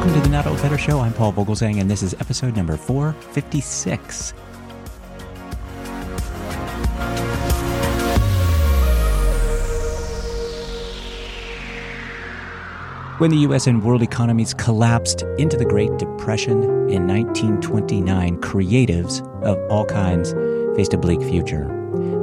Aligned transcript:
Welcome 0.00 0.22
to 0.22 0.28
the 0.30 0.34
Not 0.34 0.46
Old 0.46 0.62
Better 0.62 0.78
Show. 0.78 1.00
I'm 1.00 1.12
Paul 1.12 1.34
Vogelzang, 1.34 1.78
and 1.78 1.90
this 1.90 2.02
is 2.02 2.14
episode 2.14 2.56
number 2.56 2.74
456. 2.78 4.30
When 13.18 13.30
the 13.30 13.36
US 13.40 13.66
and 13.66 13.84
world 13.84 14.00
economies 14.00 14.54
collapsed 14.54 15.20
into 15.36 15.58
the 15.58 15.66
Great 15.66 15.94
Depression 15.98 16.62
in 16.88 17.06
1929, 17.06 18.40
creatives 18.40 19.20
of 19.44 19.58
all 19.70 19.84
kinds 19.84 20.32
faced 20.76 20.94
a 20.94 20.96
bleak 20.96 21.20
future. 21.20 21.66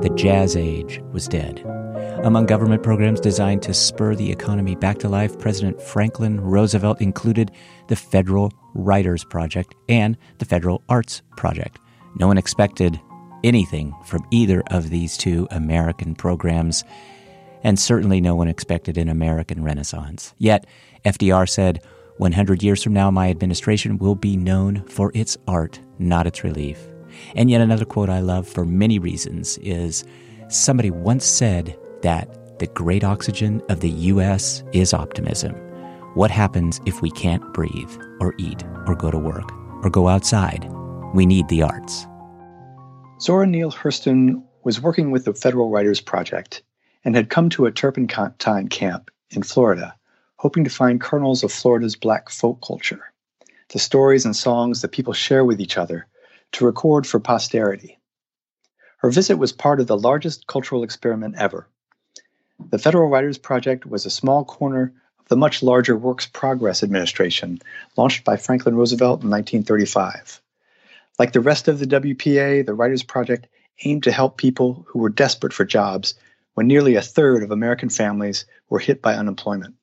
The 0.02 0.10
Jazz 0.16 0.56
Age 0.56 1.00
was 1.12 1.28
dead. 1.28 1.64
Among 2.24 2.48
government 2.48 2.82
programs 2.82 3.20
designed 3.20 3.62
to 3.62 3.76
spur 3.76 4.16
the 4.16 4.32
economy 4.32 4.76
back 4.76 4.98
to 5.00 5.08
life, 5.08 5.38
President 5.38 5.80
Franklin 5.80 6.42
Roosevelt 6.42 7.00
included 7.00 7.52
the 7.90 7.96
Federal 7.96 8.52
Writers 8.74 9.24
Project 9.24 9.76
and 9.88 10.18
the 10.40 10.46
Federal 10.46 10.84
Arts 10.90 11.22
Project. 11.38 11.80
No 12.16 12.26
one 12.26 12.40
expected 12.40 13.00
anything 13.44 13.94
from 14.04 14.26
either 14.32 14.64
of 14.72 14.90
these 14.90 15.16
two 15.16 15.48
American 15.52 16.16
programs, 16.16 16.84
and 17.64 17.78
certainly 17.80 18.20
no 18.20 18.36
one 18.36 18.48
expected 18.48 18.98
an 18.98 19.10
American 19.10 19.64
Renaissance. 19.64 20.34
Yet, 20.40 20.66
FDR 21.06 21.48
said, 21.48 21.82
100 22.18 22.64
years 22.64 22.84
from 22.84 22.94
now, 22.94 23.12
my 23.12 23.30
administration 23.30 24.00
will 24.00 24.16
be 24.16 24.36
known 24.36 24.84
for 24.86 25.12
its 25.14 25.38
art, 25.48 25.80
not 26.00 26.26
its 26.26 26.44
relief. 26.44 26.80
And 27.36 27.52
yet, 27.52 27.62
another 27.62 27.86
quote 27.86 28.10
I 28.10 28.22
love 28.22 28.48
for 28.48 28.66
many 28.66 28.98
reasons 28.98 29.60
is 29.60 30.04
somebody 30.50 30.90
once 30.90 31.24
said 31.24 31.78
that 32.08 32.58
the 32.60 32.68
great 32.68 33.04
oxygen 33.04 33.62
of 33.68 33.82
the 33.82 33.90
U.S. 33.90 34.64
is 34.72 34.94
optimism. 34.94 35.54
What 36.14 36.32
happens 36.32 36.80
if 36.86 37.02
we 37.02 37.12
can't 37.12 37.44
breathe, 37.54 37.94
or 38.22 38.34
eat, 38.38 38.64
or 38.88 38.96
go 38.96 39.12
to 39.12 39.18
work, 39.18 39.52
or 39.84 39.90
go 39.90 40.08
outside? 40.08 40.66
We 41.14 41.26
need 41.26 41.50
the 41.50 41.64
arts. 41.64 42.08
Zora 43.20 43.46
Neale 43.46 43.74
Hurston 43.74 44.42
was 44.64 44.80
working 44.80 45.12
with 45.12 45.26
the 45.26 45.34
Federal 45.34 45.70
Writers 45.70 46.00
Project 46.00 46.64
and 47.04 47.14
had 47.14 47.30
come 47.30 47.50
to 47.50 47.66
a 47.66 47.74
turpentine 47.74 48.70
camp 48.70 49.12
in 49.32 49.44
Florida, 49.44 49.94
hoping 50.38 50.64
to 50.64 50.70
find 50.70 51.02
kernels 51.02 51.44
of 51.44 51.52
Florida's 51.52 51.98
black 51.98 52.30
folk 52.30 52.66
culture, 52.66 53.12
the 53.74 53.80
stories 53.80 54.24
and 54.24 54.34
songs 54.34 54.82
that 54.82 54.94
people 54.94 55.12
share 55.12 55.44
with 55.44 55.60
each 55.60 55.78
other 55.78 56.08
to 56.54 56.66
record 56.66 57.06
for 57.06 57.20
posterity. 57.20 58.00
Her 59.00 59.10
visit 59.10 59.38
was 59.38 59.52
part 59.52 59.82
of 59.82 59.88
the 59.88 59.98
largest 59.98 60.48
cultural 60.48 60.84
experiment 60.84 61.36
ever. 61.38 61.68
The 62.70 62.80
Federal 62.80 63.08
Writers 63.08 63.38
Project 63.38 63.86
was 63.86 64.06
a 64.06 64.10
small 64.10 64.44
corner 64.44 64.92
of 65.20 65.28
the 65.30 65.38
much 65.38 65.64
larger 65.64 65.96
Works 65.96 66.26
Progress 66.26 66.84
Administration 66.84 67.60
launched 67.96 68.26
by 68.26 68.36
Franklin 68.36 68.76
Roosevelt 68.76 69.24
in 69.24 69.30
1935. 69.30 70.42
Like 71.18 71.32
the 71.32 71.40
rest 71.40 71.70
of 71.70 71.80
the 71.80 71.86
WPA, 71.86 72.66
the 72.66 72.74
Writers 72.74 73.04
Project 73.04 73.48
aimed 73.86 74.04
to 74.04 74.12
help 74.12 74.38
people 74.38 74.86
who 74.88 75.00
were 75.00 75.08
desperate 75.08 75.54
for 75.54 75.64
jobs 75.64 76.16
when 76.56 76.68
nearly 76.68 76.96
a 76.96 77.02
third 77.02 77.42
of 77.42 77.52
American 77.52 77.90
families 77.90 78.44
were 78.70 78.80
hit 78.80 79.02
by 79.02 79.14
unemployment. 79.14 79.76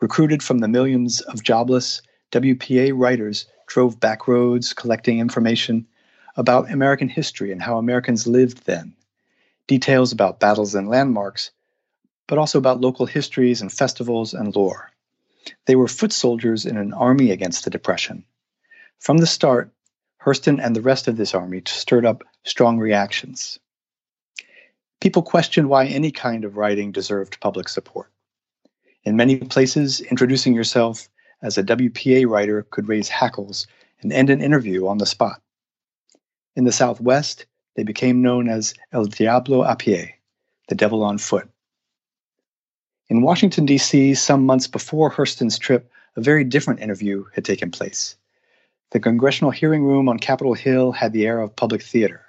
Recruited 0.00 0.42
from 0.42 0.58
the 0.58 0.68
millions 0.68 1.20
of 1.20 1.44
jobless, 1.44 2.02
WPA 2.32 2.92
writers 2.92 3.46
drove 3.68 4.00
back 4.00 4.26
roads 4.26 4.72
collecting 4.72 5.20
information 5.20 5.86
about 6.36 6.72
American 6.72 7.08
history 7.08 7.52
and 7.52 7.62
how 7.62 7.78
Americans 7.78 8.26
lived 8.26 8.64
then, 8.66 8.94
details 9.68 10.10
about 10.10 10.40
battles 10.40 10.74
and 10.74 10.88
landmarks, 10.88 11.52
but 12.28 12.38
also 12.38 12.58
about 12.58 12.80
local 12.80 13.06
histories 13.06 13.60
and 13.60 13.72
festivals 13.72 14.34
and 14.34 14.54
lore. 14.54 14.92
They 15.66 15.74
were 15.74 15.88
foot 15.88 16.12
soldiers 16.12 16.64
in 16.66 16.76
an 16.76 16.92
army 16.92 17.32
against 17.32 17.64
the 17.64 17.70
Depression. 17.70 18.24
From 19.00 19.18
the 19.18 19.26
start, 19.26 19.72
Hurston 20.22 20.62
and 20.62 20.76
the 20.76 20.82
rest 20.82 21.08
of 21.08 21.16
this 21.16 21.34
army 21.34 21.62
stirred 21.66 22.04
up 22.04 22.22
strong 22.44 22.78
reactions. 22.78 23.58
People 25.00 25.22
questioned 25.22 25.68
why 25.68 25.86
any 25.86 26.10
kind 26.10 26.44
of 26.44 26.56
writing 26.56 26.92
deserved 26.92 27.40
public 27.40 27.68
support. 27.68 28.10
In 29.04 29.16
many 29.16 29.38
places, 29.38 30.00
introducing 30.00 30.54
yourself 30.54 31.08
as 31.40 31.56
a 31.56 31.62
WPA 31.62 32.26
writer 32.28 32.66
could 32.70 32.88
raise 32.88 33.08
hackles 33.08 33.66
and 34.00 34.12
end 34.12 34.28
an 34.28 34.42
interview 34.42 34.86
on 34.86 34.98
the 34.98 35.06
spot. 35.06 35.40
In 36.56 36.64
the 36.64 36.72
Southwest, 36.72 37.46
they 37.76 37.84
became 37.84 38.22
known 38.22 38.48
as 38.48 38.74
El 38.92 39.06
Diablo 39.06 39.62
a 39.62 39.76
pie, 39.76 40.16
the 40.68 40.74
devil 40.74 41.04
on 41.04 41.16
foot. 41.16 41.48
In 43.08 43.22
Washington, 43.22 43.64
D.C., 43.64 44.14
some 44.14 44.44
months 44.44 44.66
before 44.66 45.10
Hurston's 45.10 45.58
trip, 45.58 45.90
a 46.16 46.20
very 46.20 46.44
different 46.44 46.80
interview 46.80 47.24
had 47.34 47.44
taken 47.44 47.70
place. 47.70 48.16
The 48.90 49.00
congressional 49.00 49.50
hearing 49.50 49.84
room 49.84 50.08
on 50.08 50.18
Capitol 50.18 50.54
Hill 50.54 50.92
had 50.92 51.12
the 51.12 51.26
air 51.26 51.40
of 51.40 51.56
public 51.56 51.82
theater. 51.82 52.26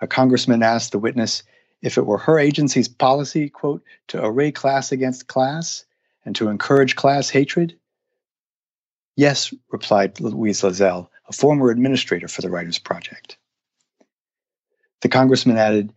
A 0.00 0.06
congressman 0.06 0.62
asked 0.62 0.92
the 0.92 0.98
witness 0.98 1.42
if 1.80 1.96
it 1.96 2.06
were 2.06 2.18
her 2.18 2.38
agency's 2.38 2.88
policy, 2.88 3.48
quote, 3.48 3.82
to 4.08 4.22
array 4.22 4.52
class 4.52 4.92
against 4.92 5.28
class 5.28 5.84
and 6.24 6.36
to 6.36 6.48
encourage 6.48 6.96
class 6.96 7.30
hatred. 7.30 7.78
Yes, 9.16 9.54
replied 9.70 10.20
Louise 10.20 10.62
Lazell, 10.62 11.08
a 11.28 11.32
former 11.32 11.70
administrator 11.70 12.28
for 12.28 12.42
the 12.42 12.50
Writers 12.50 12.78
Project. 12.78 13.36
The 15.00 15.08
congressman 15.08 15.56
added, 15.56 15.92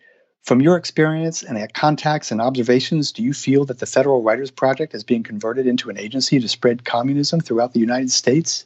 from 0.47 0.61
your 0.61 0.77
experience 0.77 1.43
and 1.43 1.73
contacts 1.73 2.31
and 2.31 2.39
observations, 2.39 3.11
do 3.11 3.21
you 3.21 3.33
feel 3.33 3.65
that 3.65 3.79
the 3.79 3.85
Federal 3.85 4.23
Writers 4.23 4.49
Project 4.49 4.95
is 4.95 5.03
being 5.03 5.21
converted 5.21 5.67
into 5.67 5.89
an 5.89 5.97
agency 5.97 6.39
to 6.39 6.47
spread 6.47 6.85
communism 6.85 7.41
throughout 7.41 7.73
the 7.73 7.81
United 7.81 8.09
States? 8.09 8.65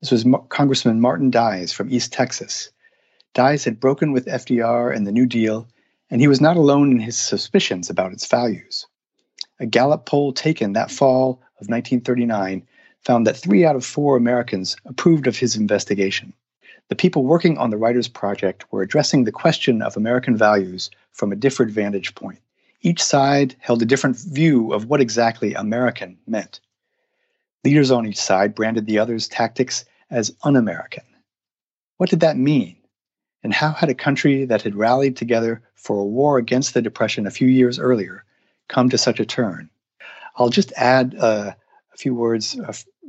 This 0.00 0.12
was 0.12 0.24
Congressman 0.50 1.00
Martin 1.00 1.32
Dies 1.32 1.72
from 1.72 1.92
East 1.92 2.12
Texas. 2.12 2.70
Dies 3.34 3.64
had 3.64 3.80
broken 3.80 4.12
with 4.12 4.26
FDR 4.26 4.94
and 4.94 5.04
the 5.04 5.10
New 5.10 5.26
Deal, 5.26 5.66
and 6.10 6.20
he 6.20 6.28
was 6.28 6.40
not 6.40 6.56
alone 6.56 6.92
in 6.92 7.00
his 7.00 7.18
suspicions 7.18 7.90
about 7.90 8.12
its 8.12 8.28
values. 8.28 8.86
A 9.58 9.66
Gallup 9.66 10.06
poll 10.06 10.32
taken 10.32 10.74
that 10.74 10.92
fall 10.92 11.40
of 11.60 11.70
1939 11.70 12.64
found 13.04 13.26
that 13.26 13.36
three 13.36 13.64
out 13.64 13.74
of 13.74 13.84
four 13.84 14.16
Americans 14.16 14.76
approved 14.84 15.26
of 15.26 15.36
his 15.36 15.56
investigation. 15.56 16.32
The 16.92 16.96
people 16.96 17.24
working 17.24 17.56
on 17.56 17.70
the 17.70 17.78
Writers 17.78 18.06
Project 18.06 18.70
were 18.70 18.82
addressing 18.82 19.24
the 19.24 19.32
question 19.32 19.80
of 19.80 19.96
American 19.96 20.36
values 20.36 20.90
from 21.10 21.32
a 21.32 21.36
different 21.36 21.72
vantage 21.72 22.14
point. 22.14 22.38
Each 22.82 23.02
side 23.02 23.56
held 23.60 23.80
a 23.80 23.86
different 23.86 24.18
view 24.18 24.74
of 24.74 24.90
what 24.90 25.00
exactly 25.00 25.54
American 25.54 26.18
meant. 26.26 26.60
Leaders 27.64 27.90
on 27.90 28.04
each 28.04 28.18
side 28.18 28.54
branded 28.54 28.84
the 28.84 28.98
other's 28.98 29.26
tactics 29.26 29.86
as 30.10 30.36
un 30.42 30.54
American. 30.54 31.04
What 31.96 32.10
did 32.10 32.20
that 32.20 32.36
mean? 32.36 32.76
And 33.42 33.54
how 33.54 33.72
had 33.72 33.88
a 33.88 33.94
country 33.94 34.44
that 34.44 34.60
had 34.60 34.74
rallied 34.76 35.16
together 35.16 35.62
for 35.74 35.98
a 35.98 36.04
war 36.04 36.36
against 36.36 36.74
the 36.74 36.82
Depression 36.82 37.26
a 37.26 37.30
few 37.30 37.48
years 37.48 37.78
earlier 37.78 38.22
come 38.68 38.90
to 38.90 38.98
such 38.98 39.18
a 39.18 39.24
turn? 39.24 39.70
I'll 40.36 40.50
just 40.50 40.74
add 40.76 41.16
uh, 41.18 41.54
a 41.94 41.96
few 41.96 42.14
words. 42.14 42.54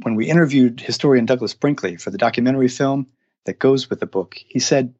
when 0.03 0.16
we 0.16 0.29
interviewed 0.29 0.79
historian 0.79 1.25
Douglas 1.25 1.53
Brinkley 1.53 1.97
for 1.97 2.11
the 2.11 2.17
documentary 2.17 2.69
film, 2.69 3.07
that 3.45 3.59
goes 3.59 3.89
with 3.89 3.99
the 3.99 4.05
book. 4.05 4.37
He 4.47 4.59
said, 4.59 4.93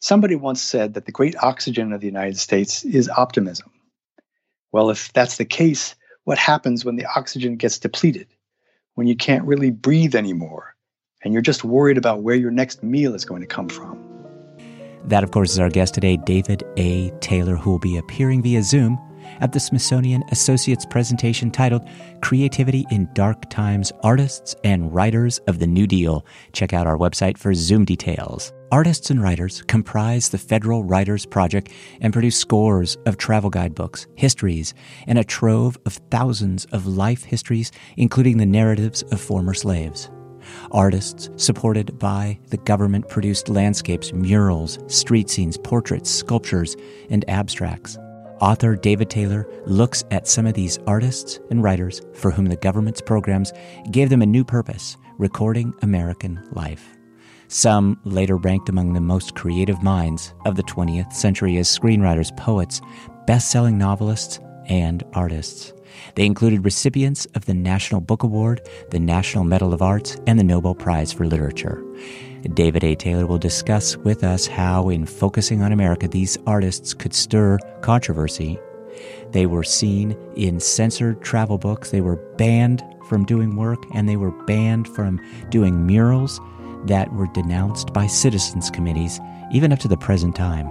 Somebody 0.00 0.36
once 0.36 0.62
said 0.62 0.94
that 0.94 1.06
the 1.06 1.12
great 1.12 1.34
oxygen 1.42 1.92
of 1.92 2.00
the 2.00 2.06
United 2.06 2.38
States 2.38 2.84
is 2.84 3.08
optimism. 3.08 3.70
Well, 4.70 4.90
if 4.90 5.12
that's 5.12 5.38
the 5.38 5.44
case, 5.44 5.96
what 6.24 6.38
happens 6.38 6.84
when 6.84 6.96
the 6.96 7.06
oxygen 7.16 7.56
gets 7.56 7.78
depleted? 7.78 8.28
When 8.94 9.06
you 9.06 9.16
can't 9.16 9.44
really 9.44 9.70
breathe 9.70 10.14
anymore 10.14 10.76
and 11.24 11.32
you're 11.32 11.42
just 11.42 11.64
worried 11.64 11.98
about 11.98 12.22
where 12.22 12.36
your 12.36 12.50
next 12.50 12.82
meal 12.82 13.14
is 13.14 13.24
going 13.24 13.40
to 13.40 13.46
come 13.46 13.68
from? 13.68 14.04
That, 15.04 15.24
of 15.24 15.30
course, 15.30 15.52
is 15.52 15.58
our 15.58 15.70
guest 15.70 15.94
today, 15.94 16.16
David 16.16 16.62
A. 16.76 17.10
Taylor, 17.20 17.56
who 17.56 17.70
will 17.70 17.78
be 17.78 17.96
appearing 17.96 18.42
via 18.42 18.62
Zoom 18.62 18.98
at 19.40 19.52
the 19.52 19.60
Smithsonian 19.60 20.22
Associates 20.30 20.86
presentation 20.86 21.50
titled 21.50 21.88
Creativity 22.22 22.86
in 22.90 23.08
Dark 23.14 23.48
Times 23.50 23.92
Artists 24.02 24.54
and 24.64 24.94
Writers 24.94 25.38
of 25.46 25.58
the 25.58 25.66
New 25.66 25.86
Deal. 25.86 26.24
Check 26.52 26.72
out 26.72 26.86
our 26.86 26.96
website 26.96 27.38
for 27.38 27.54
Zoom 27.54 27.84
details. 27.84 28.52
Artists 28.70 29.08
and 29.10 29.22
writers 29.22 29.62
comprise 29.62 30.28
the 30.28 30.36
Federal 30.36 30.84
Writers 30.84 31.24
Project 31.24 31.72
and 32.02 32.12
produce 32.12 32.36
scores 32.36 32.96
of 33.06 33.16
travel 33.16 33.48
guidebooks, 33.48 34.06
histories, 34.14 34.74
and 35.06 35.18
a 35.18 35.24
trove 35.24 35.78
of 35.86 35.94
thousands 36.10 36.66
of 36.66 36.86
life 36.86 37.24
histories, 37.24 37.72
including 37.96 38.36
the 38.36 38.44
narratives 38.46 39.02
of 39.04 39.20
former 39.20 39.54
slaves. 39.54 40.10
Artists 40.70 41.30
supported 41.36 41.98
by 41.98 42.38
the 42.48 42.56
government 42.58 43.08
produced 43.08 43.48
landscapes, 43.48 44.12
murals, 44.12 44.78
street 44.86 45.30
scenes, 45.30 45.58
portraits, 45.58 46.10
sculptures, 46.10 46.76
and 47.10 47.24
abstracts. 47.28 47.98
Author 48.40 48.76
David 48.76 49.10
Taylor 49.10 49.48
looks 49.66 50.04
at 50.10 50.28
some 50.28 50.46
of 50.46 50.54
these 50.54 50.78
artists 50.86 51.40
and 51.50 51.62
writers 51.62 52.02
for 52.14 52.30
whom 52.30 52.46
the 52.46 52.56
government's 52.56 53.00
programs 53.00 53.52
gave 53.90 54.10
them 54.10 54.22
a 54.22 54.26
new 54.26 54.44
purpose 54.44 54.96
recording 55.18 55.74
American 55.82 56.40
life. 56.52 56.96
Some 57.48 57.98
later 58.04 58.36
ranked 58.36 58.68
among 58.68 58.92
the 58.92 59.00
most 59.00 59.34
creative 59.34 59.82
minds 59.82 60.34
of 60.44 60.54
the 60.54 60.62
20th 60.62 61.12
century 61.12 61.56
as 61.56 61.66
screenwriters, 61.66 62.36
poets, 62.36 62.80
best 63.26 63.50
selling 63.50 63.76
novelists, 63.76 64.38
and 64.66 65.02
artists. 65.14 65.72
They 66.14 66.26
included 66.26 66.64
recipients 66.64 67.24
of 67.34 67.46
the 67.46 67.54
National 67.54 68.00
Book 68.00 68.22
Award, 68.22 68.68
the 68.90 69.00
National 69.00 69.44
Medal 69.44 69.72
of 69.72 69.82
Arts, 69.82 70.16
and 70.26 70.38
the 70.38 70.44
Nobel 70.44 70.74
Prize 70.74 71.12
for 71.12 71.26
Literature. 71.26 71.82
David 72.54 72.84
A. 72.84 72.94
Taylor 72.94 73.26
will 73.26 73.38
discuss 73.38 73.96
with 73.96 74.22
us 74.22 74.46
how, 74.46 74.88
in 74.88 75.06
focusing 75.06 75.62
on 75.62 75.72
America, 75.72 76.08
these 76.08 76.38
artists 76.46 76.94
could 76.94 77.14
stir 77.14 77.58
controversy. 77.80 78.58
They 79.30 79.46
were 79.46 79.64
seen 79.64 80.16
in 80.36 80.60
censored 80.60 81.22
travel 81.22 81.58
books, 81.58 81.90
they 81.90 82.00
were 82.00 82.16
banned 82.36 82.82
from 83.08 83.24
doing 83.24 83.56
work, 83.56 83.82
and 83.94 84.08
they 84.08 84.16
were 84.16 84.30
banned 84.44 84.88
from 84.88 85.20
doing 85.50 85.86
murals 85.86 86.40
that 86.86 87.12
were 87.12 87.26
denounced 87.28 87.92
by 87.92 88.06
citizens' 88.06 88.70
committees, 88.70 89.20
even 89.52 89.72
up 89.72 89.78
to 89.80 89.88
the 89.88 89.96
present 89.96 90.36
time. 90.36 90.68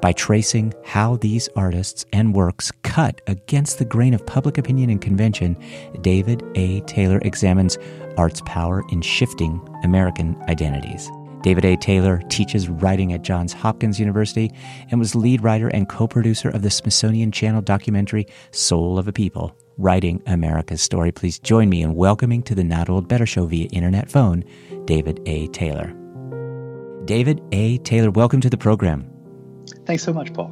By 0.00 0.12
tracing 0.12 0.74
how 0.84 1.16
these 1.16 1.48
artists 1.56 2.04
and 2.12 2.34
works 2.34 2.72
cut 2.82 3.20
against 3.26 3.78
the 3.78 3.84
grain 3.84 4.14
of 4.14 4.26
public 4.26 4.58
opinion 4.58 4.90
and 4.90 5.00
convention, 5.00 5.56
David 6.00 6.42
A. 6.54 6.80
Taylor 6.82 7.18
examines 7.22 7.78
art's 8.16 8.42
power 8.44 8.84
in 8.90 9.02
shifting 9.02 9.60
American 9.84 10.36
identities. 10.48 11.10
David 11.42 11.64
A. 11.64 11.76
Taylor 11.76 12.22
teaches 12.28 12.68
writing 12.68 13.12
at 13.12 13.22
Johns 13.22 13.54
Hopkins 13.54 13.98
University 13.98 14.52
and 14.90 15.00
was 15.00 15.14
lead 15.14 15.42
writer 15.42 15.68
and 15.68 15.88
co 15.88 16.06
producer 16.06 16.50
of 16.50 16.62
the 16.62 16.70
Smithsonian 16.70 17.32
Channel 17.32 17.62
documentary 17.62 18.26
Soul 18.50 18.98
of 18.98 19.08
a 19.08 19.12
People 19.12 19.56
Writing 19.78 20.22
America's 20.26 20.82
Story. 20.82 21.12
Please 21.12 21.38
join 21.38 21.70
me 21.70 21.82
in 21.82 21.94
welcoming 21.94 22.42
to 22.42 22.54
the 22.54 22.64
Not 22.64 22.90
Old 22.90 23.08
Better 23.08 23.24
Show 23.24 23.46
via 23.46 23.68
internet 23.68 24.10
phone, 24.10 24.44
David 24.84 25.20
A. 25.24 25.46
Taylor. 25.48 25.94
David 27.06 27.42
A. 27.52 27.78
Taylor, 27.78 28.10
welcome 28.10 28.42
to 28.42 28.50
the 28.50 28.58
program. 28.58 29.09
Thanks 29.86 30.02
so 30.02 30.12
much, 30.12 30.32
Paul. 30.32 30.50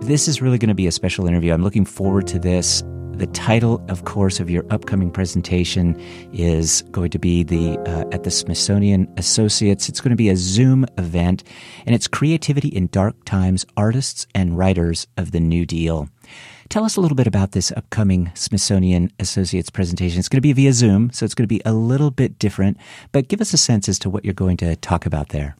This 0.00 0.28
is 0.28 0.42
really 0.42 0.58
going 0.58 0.68
to 0.68 0.74
be 0.74 0.86
a 0.86 0.92
special 0.92 1.26
interview. 1.26 1.52
I'm 1.52 1.62
looking 1.62 1.84
forward 1.84 2.26
to 2.28 2.38
this. 2.38 2.82
The 3.12 3.26
title, 3.28 3.84
of 3.88 4.04
course, 4.04 4.40
of 4.40 4.48
your 4.50 4.64
upcoming 4.70 5.10
presentation 5.10 6.00
is 6.32 6.82
going 6.90 7.10
to 7.10 7.18
be 7.18 7.42
the 7.42 7.78
uh, 7.80 8.04
at 8.10 8.24
the 8.24 8.30
Smithsonian 8.30 9.12
Associates. 9.18 9.88
It's 9.88 10.00
going 10.00 10.10
to 10.10 10.16
be 10.16 10.30
a 10.30 10.36
Zoom 10.36 10.86
event, 10.96 11.44
and 11.84 11.94
it's 11.94 12.08
Creativity 12.08 12.68
in 12.68 12.86
Dark 12.88 13.22
Times: 13.24 13.66
Artists 13.76 14.26
and 14.34 14.56
Writers 14.56 15.06
of 15.16 15.30
the 15.30 15.40
New 15.40 15.66
Deal. 15.66 16.08
Tell 16.70 16.84
us 16.84 16.96
a 16.96 17.02
little 17.02 17.16
bit 17.16 17.26
about 17.26 17.52
this 17.52 17.70
upcoming 17.72 18.32
Smithsonian 18.34 19.12
Associates 19.18 19.68
presentation. 19.68 20.18
It's 20.18 20.30
going 20.30 20.38
to 20.38 20.40
be 20.40 20.54
via 20.54 20.72
Zoom, 20.72 21.10
so 21.12 21.26
it's 21.26 21.34
going 21.34 21.44
to 21.44 21.54
be 21.54 21.60
a 21.66 21.74
little 21.74 22.10
bit 22.10 22.38
different, 22.38 22.78
but 23.12 23.28
give 23.28 23.42
us 23.42 23.52
a 23.52 23.58
sense 23.58 23.90
as 23.90 23.98
to 24.00 24.10
what 24.10 24.24
you're 24.24 24.32
going 24.32 24.56
to 24.56 24.74
talk 24.76 25.04
about 25.04 25.28
there. 25.28 25.54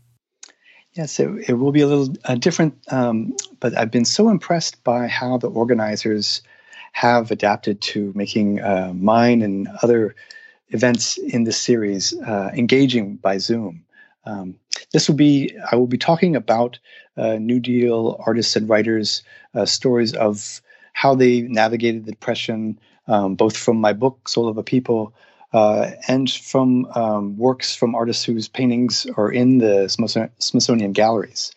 Yes, 0.94 1.18
it, 1.18 1.48
it 1.48 1.54
will 1.54 1.72
be 1.72 1.80
a 1.80 1.86
little 1.86 2.14
uh, 2.26 2.34
different, 2.34 2.74
um, 2.92 3.34
but 3.60 3.76
I've 3.76 3.90
been 3.90 4.04
so 4.04 4.28
impressed 4.28 4.84
by 4.84 5.06
how 5.06 5.38
the 5.38 5.48
organizers 5.48 6.42
have 6.92 7.30
adapted 7.30 7.80
to 7.80 8.12
making 8.14 8.60
uh, 8.60 8.92
mine 8.94 9.40
and 9.40 9.68
other 9.82 10.14
events 10.68 11.16
in 11.16 11.44
this 11.44 11.60
series 11.60 12.12
uh, 12.20 12.50
engaging 12.54 13.16
by 13.16 13.38
Zoom. 13.38 13.84
Um, 14.26 14.56
this 14.92 15.08
will 15.08 15.16
be, 15.16 15.56
I 15.70 15.76
will 15.76 15.86
be 15.86 15.96
talking 15.96 16.36
about 16.36 16.78
uh, 17.16 17.36
New 17.36 17.58
Deal 17.58 18.22
artists 18.26 18.54
and 18.54 18.68
writers' 18.68 19.22
uh, 19.54 19.64
stories 19.64 20.12
of 20.12 20.60
how 20.92 21.14
they 21.14 21.40
navigated 21.42 22.04
the 22.04 22.12
Depression, 22.12 22.78
um, 23.08 23.34
both 23.34 23.56
from 23.56 23.78
my 23.78 23.94
book, 23.94 24.28
Soul 24.28 24.46
of 24.48 24.58
a 24.58 24.62
People, 24.62 25.14
uh, 25.52 25.90
and 26.08 26.30
from 26.30 26.86
um, 26.94 27.36
works 27.36 27.74
from 27.74 27.94
artists 27.94 28.24
whose 28.24 28.48
paintings 28.48 29.06
are 29.16 29.30
in 29.30 29.58
the 29.58 29.88
Smithsonian 30.38 30.92
galleries. 30.92 31.52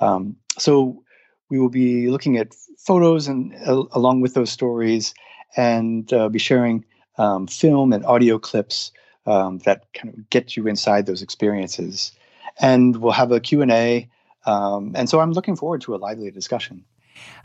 Um, 0.00 0.36
so 0.58 1.02
we 1.50 1.58
will 1.58 1.68
be 1.70 2.08
looking 2.08 2.36
at 2.36 2.54
photos 2.78 3.28
and 3.28 3.54
uh, 3.66 3.84
along 3.92 4.20
with 4.20 4.34
those 4.34 4.50
stories, 4.50 5.14
and 5.56 6.12
uh, 6.12 6.28
be 6.28 6.38
sharing 6.38 6.84
um, 7.18 7.46
film 7.46 7.92
and 7.92 8.04
audio 8.06 8.38
clips 8.38 8.92
um, 9.26 9.58
that 9.60 9.84
kind 9.94 10.14
of 10.14 10.30
get 10.30 10.56
you 10.56 10.66
inside 10.66 11.06
those 11.06 11.22
experiences. 11.22 12.12
And 12.60 12.96
we'll 12.96 13.12
have 13.12 13.32
a 13.32 13.40
Q 13.40 13.62
and 13.62 13.70
A. 13.70 14.08
Um, 14.46 14.92
and 14.94 15.08
so 15.08 15.20
I'm 15.20 15.32
looking 15.32 15.56
forward 15.56 15.82
to 15.82 15.94
a 15.94 15.96
lively 15.96 16.30
discussion. 16.30 16.84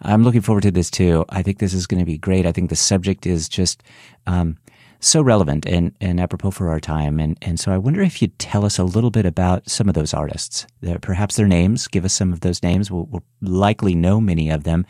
I'm 0.02 0.24
looking 0.24 0.42
forward 0.42 0.64
to 0.64 0.72
this 0.72 0.90
too. 0.90 1.26
I 1.30 1.42
think 1.42 1.60
this 1.60 1.74
is 1.74 1.88
going 1.88 2.00
to 2.00 2.06
be 2.06 2.18
great. 2.18 2.46
I 2.46 2.52
think 2.52 2.70
the 2.70 2.76
subject 2.76 3.26
is 3.26 3.50
just 3.50 3.84
um, 4.26 4.58
so 5.00 5.22
relevant 5.22 5.66
and, 5.66 5.94
and 6.02 6.20
apropos 6.20 6.52
for 6.52 6.70
our 6.70 6.80
time. 6.80 7.20
And, 7.20 7.38
and 7.42 7.60
so 7.60 7.72
I 7.72 7.78
wonder 7.78 8.02
if 8.02 8.22
you'd 8.22 8.38
tell 8.40 8.66
us 8.66 8.78
a 8.78 8.84
little 8.84 9.12
bit 9.12 9.26
about 9.26 9.70
some 9.70 9.88
of 9.88 9.96
those 9.96 10.14
artists, 10.14 10.66
perhaps 11.02 11.36
their 11.36 11.48
names, 11.48 11.88
give 11.88 12.06
us 12.06 12.14
some 12.14 12.34
of 12.34 12.42
those 12.42 12.64
names. 12.64 12.92
We'll, 12.92 13.06
we'll, 13.06 13.24
likely 13.42 13.94
know 13.94 14.20
many 14.20 14.50
of 14.50 14.64
them. 14.64 14.88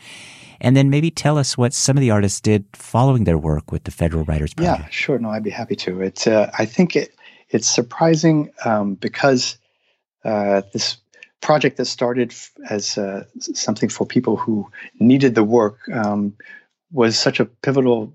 And 0.62 0.74
then 0.74 0.88
maybe 0.88 1.10
tell 1.10 1.36
us 1.36 1.58
what 1.58 1.74
some 1.74 1.98
of 1.98 2.00
the 2.00 2.10
artists 2.10 2.40
did 2.40 2.64
following 2.72 3.24
their 3.24 3.36
work 3.36 3.70
with 3.70 3.84
the 3.84 3.90
Federal 3.90 4.24
Writers 4.24 4.54
Project. 4.54 4.80
Yeah, 4.80 4.88
sure. 4.88 5.18
No, 5.18 5.28
I'd 5.28 5.42
be 5.42 5.50
happy 5.50 5.76
to. 5.76 6.00
It's, 6.00 6.26
uh, 6.26 6.50
I 6.56 6.64
think 6.64 6.96
it, 6.96 7.14
it's 7.50 7.68
surprising 7.68 8.50
um, 8.64 8.94
because 8.94 9.58
uh, 10.24 10.62
this 10.72 10.96
project 11.40 11.76
that 11.76 11.84
started 11.84 12.34
as 12.70 12.98
uh, 12.98 13.24
something 13.38 13.88
for 13.88 14.06
people 14.06 14.36
who 14.36 14.68
needed 14.98 15.34
the 15.34 15.44
work 15.44 15.78
um, 15.92 16.34
was 16.96 17.18
such 17.18 17.38
a 17.38 17.44
pivotal 17.44 18.10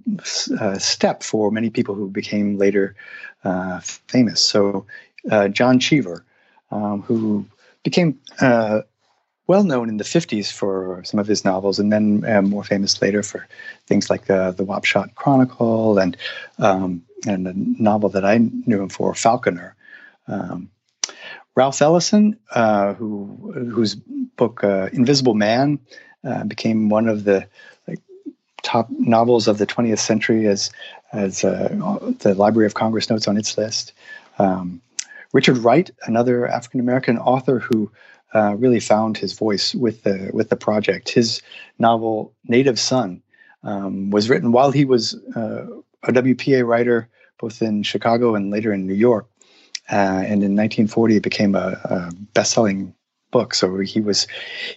uh, 0.59 0.77
step 0.79 1.21
for 1.21 1.51
many 1.51 1.69
people 1.69 1.93
who 1.93 2.09
became 2.09 2.57
later 2.57 2.95
uh, 3.43 3.79
famous. 3.79 4.41
So, 4.41 4.87
uh, 5.29 5.49
John 5.49 5.79
Cheever, 5.79 6.25
um, 6.71 7.03
who 7.03 7.45
became 7.83 8.19
uh, 8.41 8.81
well 9.45 9.63
known 9.63 9.87
in 9.87 9.97
the 9.97 10.03
50s 10.03 10.51
for 10.51 11.03
some 11.05 11.19
of 11.19 11.27
his 11.27 11.45
novels, 11.45 11.77
and 11.77 11.93
then 11.93 12.25
uh, 12.27 12.41
more 12.41 12.63
famous 12.63 12.99
later 13.03 13.21
for 13.21 13.47
things 13.85 14.09
like 14.09 14.27
uh, 14.31 14.49
the 14.49 14.65
Wapshot 14.65 15.13
Chronicle 15.13 15.99
and 15.99 16.17
um, 16.57 17.03
and 17.27 17.47
a 17.47 17.53
novel 17.55 18.09
that 18.09 18.25
I 18.25 18.39
knew 18.65 18.81
him 18.81 18.89
for, 18.89 19.13
Falconer. 19.13 19.75
Um, 20.27 20.71
Ralph 21.55 21.79
Ellison, 21.83 22.35
who 22.97 23.53
whose 23.71 23.93
book 23.93 24.63
Invisible 24.63 25.35
Man 25.35 25.77
became 26.47 26.89
one 26.89 27.07
of 27.07 27.25
the 27.25 27.47
top 28.63 28.87
novels 28.91 29.47
of 29.47 29.57
the 29.57 29.67
20th 29.67 29.99
century, 29.99 30.47
as 30.47 30.71
as 31.13 31.43
uh, 31.43 31.69
the 32.19 32.33
Library 32.35 32.65
of 32.65 32.73
Congress 32.73 33.09
notes 33.09 33.27
on 33.27 33.37
its 33.37 33.57
list. 33.57 33.93
Um, 34.39 34.81
Richard 35.33 35.57
Wright, 35.57 35.89
another 36.05 36.47
African 36.47 36.79
American 36.79 37.17
author 37.17 37.59
who 37.59 37.91
uh, 38.33 38.55
really 38.55 38.79
found 38.79 39.17
his 39.17 39.33
voice 39.33 39.75
with 39.75 40.03
the 40.03 40.29
with 40.33 40.49
the 40.49 40.55
project. 40.55 41.09
His 41.09 41.41
novel 41.79 42.33
Native 42.45 42.79
Son 42.79 43.21
um, 43.63 44.09
was 44.09 44.29
written 44.29 44.51
while 44.51 44.71
he 44.71 44.85
was 44.85 45.15
uh, 45.35 45.65
a 46.03 46.11
WPA 46.11 46.65
writer, 46.65 47.09
both 47.39 47.61
in 47.61 47.83
Chicago 47.83 48.35
and 48.35 48.49
later 48.49 48.73
in 48.73 48.87
New 48.87 48.93
York. 48.93 49.27
Uh, 49.91 50.23
and 50.23 50.43
in 50.43 50.55
1940, 50.55 51.17
it 51.17 51.23
became 51.23 51.55
a, 51.55 51.77
a 51.83 52.11
best-selling 52.33 52.93
book. 53.31 53.53
So 53.53 53.79
he 53.79 53.99
was 53.99 54.27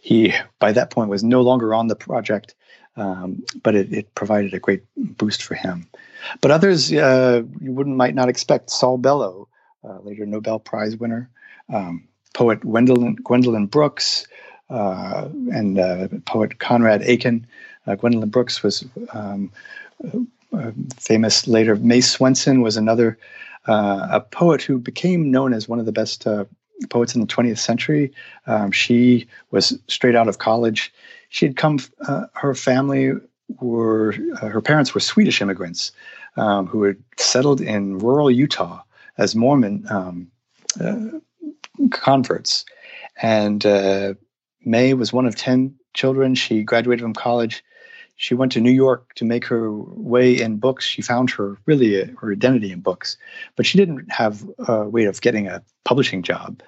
he 0.02 0.32
by 0.58 0.72
that 0.72 0.90
point 0.90 1.10
was 1.10 1.22
no 1.22 1.42
longer 1.42 1.74
on 1.74 1.88
the 1.88 1.96
project, 1.96 2.54
um, 2.96 3.42
but 3.62 3.74
it, 3.74 3.92
it, 3.92 4.14
provided 4.14 4.54
a 4.54 4.58
great 4.58 4.82
boost 4.96 5.42
for 5.42 5.54
him. 5.54 5.86
But 6.40 6.50
others 6.50 6.92
uh, 6.92 7.42
you 7.60 7.72
wouldn't 7.72 7.96
might 7.96 8.14
not 8.14 8.28
expect. 8.28 8.70
Saul 8.70 8.98
Bellow, 8.98 9.48
uh, 9.82 9.98
later 10.00 10.26
Nobel 10.26 10.58
Prize 10.58 10.96
winner, 10.96 11.28
um, 11.72 12.06
poet 12.34 12.60
Gwendolyn, 12.60 13.16
Gwendolyn 13.16 13.66
Brooks, 13.66 14.26
uh, 14.70 15.28
and 15.52 15.78
uh, 15.78 16.08
poet 16.26 16.58
Conrad 16.58 17.02
Aiken. 17.02 17.46
Uh, 17.86 17.96
Gwendolyn 17.96 18.30
Brooks 18.30 18.62
was 18.62 18.84
um, 19.12 19.52
uh, 20.56 20.70
famous 20.96 21.46
later. 21.46 21.76
May 21.76 22.00
Swenson 22.00 22.62
was 22.62 22.76
another 22.76 23.18
a 23.66 24.20
poet 24.20 24.60
who 24.62 24.78
became 24.78 25.30
known 25.30 25.54
as 25.54 25.68
one 25.68 25.80
of 25.80 25.86
the 25.86 25.92
best 25.92 26.26
poets 26.90 27.14
in 27.14 27.20
the 27.20 27.26
20th 27.26 27.58
century. 27.58 28.12
Um, 28.46 28.72
she 28.72 29.26
was 29.50 29.78
straight 29.88 30.14
out 30.14 30.28
of 30.28 30.38
college 30.38 30.92
she 31.34 31.46
had 31.46 31.56
come. 31.56 31.80
Uh, 32.06 32.26
her 32.34 32.54
family 32.54 33.12
were 33.60 34.14
uh, 34.40 34.46
her 34.46 34.60
parents 34.60 34.94
were 34.94 35.00
Swedish 35.00 35.42
immigrants 35.42 35.90
um, 36.36 36.68
who 36.68 36.84
had 36.84 36.96
settled 37.18 37.60
in 37.60 37.98
rural 37.98 38.30
Utah 38.30 38.82
as 39.18 39.34
Mormon 39.34 39.84
um, 39.90 40.28
uh, 40.80 41.18
converts, 41.90 42.64
and 43.20 43.66
uh, 43.66 44.14
May 44.64 44.94
was 44.94 45.12
one 45.12 45.26
of 45.26 45.34
ten 45.34 45.74
children. 45.92 46.36
She 46.36 46.62
graduated 46.62 47.02
from 47.02 47.14
college. 47.14 47.64
She 48.16 48.34
went 48.34 48.52
to 48.52 48.60
New 48.60 48.70
York 48.70 49.14
to 49.14 49.24
make 49.24 49.44
her 49.46 49.72
way 49.72 50.40
in 50.40 50.58
books. 50.58 50.84
She 50.84 51.02
found 51.02 51.30
her 51.30 51.58
really 51.66 52.02
uh, 52.02 52.06
her 52.20 52.32
identity 52.32 52.70
in 52.70 52.80
books, 52.80 53.16
but 53.56 53.66
she 53.66 53.76
didn't 53.78 54.10
have 54.10 54.44
a 54.68 54.88
way 54.88 55.04
of 55.04 55.20
getting 55.20 55.48
a 55.48 55.62
publishing 55.84 56.22
job. 56.22 56.62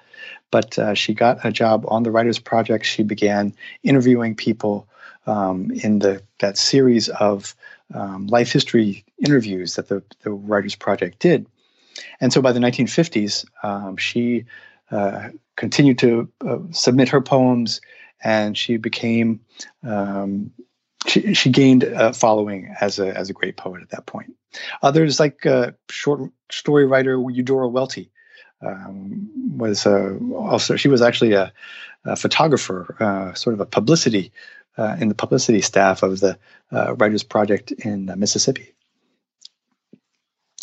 But 0.51 0.77
uh, 0.77 0.93
she 0.93 1.13
got 1.13 1.45
a 1.45 1.51
job 1.51 1.85
on 1.87 2.03
the 2.03 2.11
Writers 2.11 2.39
Project. 2.39 2.85
She 2.85 3.03
began 3.03 3.53
interviewing 3.83 4.35
people 4.35 4.87
um, 5.25 5.71
in 5.71 5.99
the 5.99 6.21
that 6.39 6.57
series 6.57 7.09
of 7.09 7.55
um, 7.93 8.27
life 8.27 8.51
history 8.51 9.05
interviews 9.19 9.75
that 9.75 9.87
the, 9.87 10.03
the 10.21 10.31
Writers 10.31 10.75
Project 10.75 11.19
did. 11.19 11.45
And 12.19 12.31
so 12.31 12.41
by 12.41 12.51
the 12.51 12.59
1950s, 12.59 13.45
um, 13.63 13.97
she 13.97 14.45
uh, 14.91 15.29
continued 15.55 15.97
to 15.99 16.29
uh, 16.45 16.59
submit 16.71 17.09
her 17.09 17.21
poems, 17.21 17.81
and 18.23 18.57
she 18.57 18.77
became 18.77 19.39
um, 19.83 20.51
she, 21.07 21.33
she 21.33 21.49
gained 21.49 21.83
a 21.83 22.13
following 22.13 22.73
as 22.79 22.99
a 22.99 23.15
as 23.17 23.29
a 23.29 23.33
great 23.33 23.57
poet 23.57 23.81
at 23.81 23.89
that 23.89 24.05
point. 24.05 24.35
Others 24.81 25.19
like 25.19 25.45
uh, 25.45 25.71
short 25.89 26.31
story 26.51 26.85
writer 26.85 27.21
Eudora 27.29 27.67
Welty 27.67 28.11
um, 28.61 29.29
was 29.57 29.85
uh, 29.85 30.17
also 30.35 30.75
she 30.75 30.87
was 30.87 31.01
actually 31.01 31.33
a, 31.33 31.53
a 32.05 32.15
photographer, 32.15 32.95
uh, 32.99 33.33
sort 33.33 33.53
of 33.53 33.59
a 33.61 33.65
publicity 33.65 34.31
uh, 34.77 34.97
in 34.99 35.09
the 35.09 35.15
publicity 35.15 35.61
staff 35.61 36.03
of 36.03 36.19
the 36.19 36.37
uh, 36.71 36.95
Writers 36.95 37.23
Project 37.23 37.71
in 37.71 38.11
Mississippi. 38.17 38.73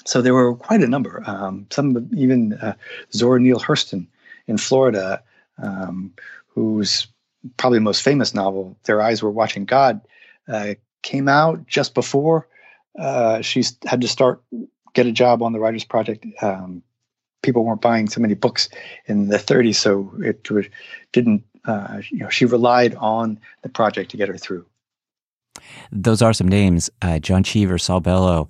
So 0.04 0.20
there 0.20 0.34
were 0.34 0.54
quite 0.54 0.82
a 0.82 0.86
number. 0.86 1.22
Um, 1.26 1.66
some 1.70 2.10
even 2.14 2.58
Zora 3.12 3.40
Neale 3.40 3.58
Hurston 3.58 4.06
in 4.46 4.58
Florida, 4.58 5.22
um, 5.56 6.12
whose 6.48 7.06
probably 7.56 7.78
most 7.78 8.02
famous 8.02 8.34
novel, 8.34 8.76
Their 8.84 9.00
Eyes 9.00 9.22
Were 9.22 9.30
Watching 9.30 9.64
God, 9.64 10.02
uh, 10.48 10.74
came 11.02 11.28
out 11.28 11.66
just 11.66 11.94
before 11.94 12.48
uh, 12.98 13.40
she 13.40 13.64
had 13.84 14.00
to 14.00 14.08
start 14.08 14.42
get 14.92 15.06
a 15.06 15.12
job 15.12 15.42
on 15.42 15.52
the 15.52 15.58
Writers 15.58 15.84
Project. 15.84 16.24
Um, 16.40 16.82
people 17.42 17.64
weren't 17.64 17.80
buying 17.80 18.08
so 18.08 18.20
many 18.20 18.34
books 18.34 18.68
in 19.06 19.28
the 19.28 19.36
30s, 19.36 19.76
so 19.76 20.12
it 20.20 20.48
didn't. 21.12 21.44
Uh, 21.64 22.02
you 22.10 22.18
know, 22.18 22.28
she 22.28 22.44
relied 22.44 22.94
on 22.96 23.40
the 23.62 23.68
project 23.68 24.10
to 24.10 24.16
get 24.16 24.28
her 24.28 24.36
through. 24.36 24.66
Those 25.90 26.22
are 26.22 26.32
some 26.32 26.48
names: 26.48 26.90
uh, 27.02 27.18
John 27.18 27.42
Cheever, 27.42 27.78
Saul 27.78 28.00
Bellow, 28.00 28.48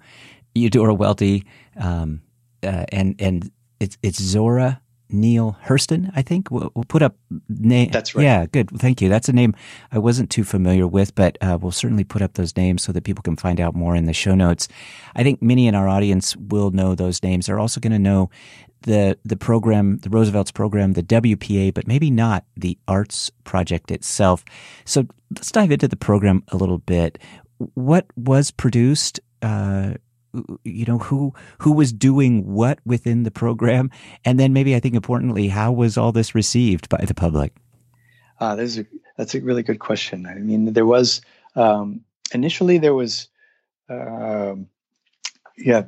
Eudora 0.54 0.94
Welty, 0.94 1.44
um, 1.76 2.22
uh, 2.62 2.84
and 2.90 3.14
and 3.18 3.50
it's 3.80 3.96
it's 4.02 4.20
Zora 4.20 4.80
Neale 5.11 5.56
Hurston, 5.64 6.11
I 6.14 6.23
think. 6.23 6.50
We'll, 6.50 6.70
we'll, 6.75 6.84
put 6.84 7.02
up 7.02 7.16
name. 7.49 7.90
That's 7.90 8.14
right. 8.14 8.23
Yeah, 8.23 8.46
good. 8.46 8.70
Thank 8.70 9.00
you. 9.00 9.08
That's 9.08 9.28
a 9.28 9.32
name 9.32 9.54
I 9.92 9.99
wasn't 9.99 10.30
too 10.30 10.44
familiar 10.44 10.87
with, 10.87 11.14
but 11.14 11.38
uh, 11.40 11.58
we'll 11.61 11.73
certainly 11.73 12.04
put 12.04 12.23
up 12.23 12.34
those 12.34 12.56
names 12.56 12.82
so 12.82 12.92
that 12.92 13.04
people 13.04 13.23
can 13.23 13.37
find 13.37 13.61
out 13.61 13.75
more 13.75 13.94
in 13.94 14.06
the 14.06 14.12
show 14.12 14.34
notes. 14.34 14.68
I 15.14 15.23
think 15.23 15.42
many 15.42 15.66
in 15.66 15.75
our 15.75 15.88
audience 15.88 16.37
will 16.37 16.70
know 16.70 16.94
those 16.94 17.23
names. 17.23 17.46
They're 17.46 17.58
also 17.58 17.80
going 17.80 17.92
to 17.92 17.99
know 17.99 18.30
the 18.82 19.18
the 19.25 19.37
program, 19.37 19.99
the 19.99 20.11
Roosevelt's 20.11 20.52
program, 20.52 20.92
the 20.92 21.02
WPA, 21.02 21.75
but 21.75 21.87
maybe 21.87 22.11
not 22.11 22.44
the 22.56 22.78
arts 22.87 23.30
project 23.44 23.90
itself. 23.90 24.44
So 24.84 25.06
let's 25.34 25.52
dive 25.52 25.73
into 25.73 25.88
the 25.88 25.96
program 25.96 26.44
a 26.49 26.56
little 26.56 26.78
bit. 26.78 27.18
What 27.75 28.06
was 28.16 28.50
produced? 28.50 29.20
Uh, 29.42 29.94
you 30.64 30.84
know 30.84 30.98
who 30.98 31.32
who 31.58 31.72
was 31.72 31.92
doing 31.92 32.52
what 32.52 32.78
within 32.84 33.22
the 33.22 33.30
program? 33.30 33.90
And 34.24 34.38
then 34.38 34.52
maybe 34.52 34.74
i 34.74 34.80
think 34.80 34.94
importantly 34.94 35.48
how 35.48 35.72
was 35.72 35.96
all 35.96 36.12
this 36.12 36.34
received 36.34 36.88
by 36.88 37.04
the 37.04 37.14
public? 37.14 37.52
Uh, 38.40 38.56
that's, 38.56 38.78
a, 38.78 38.86
that's 39.16 39.34
a 39.34 39.40
really 39.40 39.62
good 39.62 39.78
question. 39.78 40.26
I 40.26 40.34
mean 40.34 40.72
there 40.72 40.86
was 40.86 41.20
um, 41.56 42.00
initially 42.32 42.78
there 42.78 42.94
was 42.94 43.28
uh, 43.88 44.54
yeah 45.56 45.84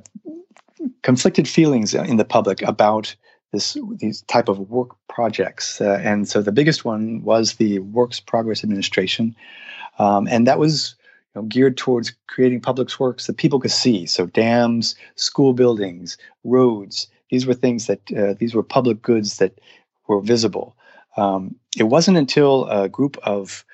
conflicted 1.03 1.49
feelings 1.49 1.95
in 1.95 2.17
the 2.17 2.25
public 2.25 2.63
about 2.63 3.15
this 3.53 3.77
these 3.99 4.23
type 4.23 4.49
of 4.49 4.59
work 4.71 4.91
projects. 5.09 5.81
Uh, 5.81 6.01
and 6.03 6.29
so 6.29 6.43
the 6.43 6.53
biggest 6.53 6.85
one 6.85 7.23
was 7.23 7.55
the 7.55 7.79
works 7.81 8.21
progress 8.21 8.63
administration. 8.63 9.35
Um, 9.99 10.29
and 10.29 10.47
that 10.47 10.59
was 10.59 10.95
know, 11.37 11.43
geared 11.43 11.77
towards 11.77 12.13
creating 12.27 12.61
public 12.61 12.99
works 12.99 13.27
that 13.27 13.37
people 13.37 13.61
could 13.61 13.71
see. 13.71 14.07
So 14.07 14.27
dams, 14.27 14.95
school 15.15 15.53
buildings, 15.53 16.17
roads. 16.45 17.09
These 17.31 17.47
were 17.47 17.55
things 17.55 17.87
that 17.87 18.01
uh, 18.13 18.35
these 18.39 18.55
were 18.55 18.63
public 18.63 19.03
goods 19.03 19.39
that 19.39 19.61
were 20.09 20.21
visible. 20.21 20.77
Um, 21.17 21.55
it 21.77 21.85
wasn't 21.85 22.17
until 22.17 22.67
a 22.69 22.89
group 22.89 23.19
of 23.23 23.65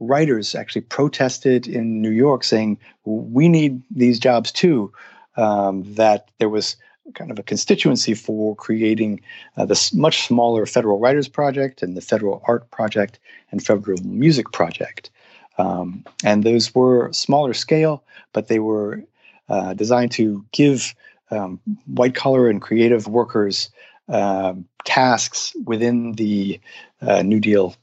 writers 0.00 0.54
actually 0.54 0.82
protested 0.82 1.66
in 1.66 2.00
New 2.00 2.10
York 2.10 2.44
saying, 2.44 2.78
"We 3.04 3.48
need 3.48 3.82
these 3.90 4.18
jobs 4.18 4.52
too," 4.52 4.92
um, 5.36 5.82
that 5.94 6.30
there 6.38 6.48
was 6.48 6.76
kind 7.14 7.30
of 7.30 7.38
a 7.38 7.42
constituency 7.42 8.14
for 8.14 8.54
creating 8.54 9.20
uh, 9.56 9.64
this 9.64 9.92
much 9.92 10.26
smaller 10.26 10.64
Federal 10.66 11.00
Writers 11.00 11.28
Project 11.28 11.82
and 11.82 11.96
the 11.96 12.00
Federal 12.00 12.42
Art 12.46 12.70
Project 12.70 13.18
and 13.50 13.64
Federal 13.64 13.98
Music 14.04 14.52
Project. 14.52 15.10
Um, 15.58 16.04
and 16.24 16.44
those 16.44 16.74
were 16.74 17.12
smaller 17.12 17.54
scale, 17.54 18.02
but 18.32 18.48
they 18.48 18.58
were 18.58 19.02
uh, 19.48 19.74
designed 19.74 20.12
to 20.12 20.44
give 20.52 20.94
um, 21.30 21.60
white 21.86 22.14
collar 22.14 22.48
and 22.48 22.62
creative 22.62 23.06
workers 23.06 23.70
um, 24.08 24.66
tasks 24.84 25.54
within 25.64 26.12
the 26.12 26.60
uh, 27.02 27.22
New 27.22 27.40
Deal 27.40 27.76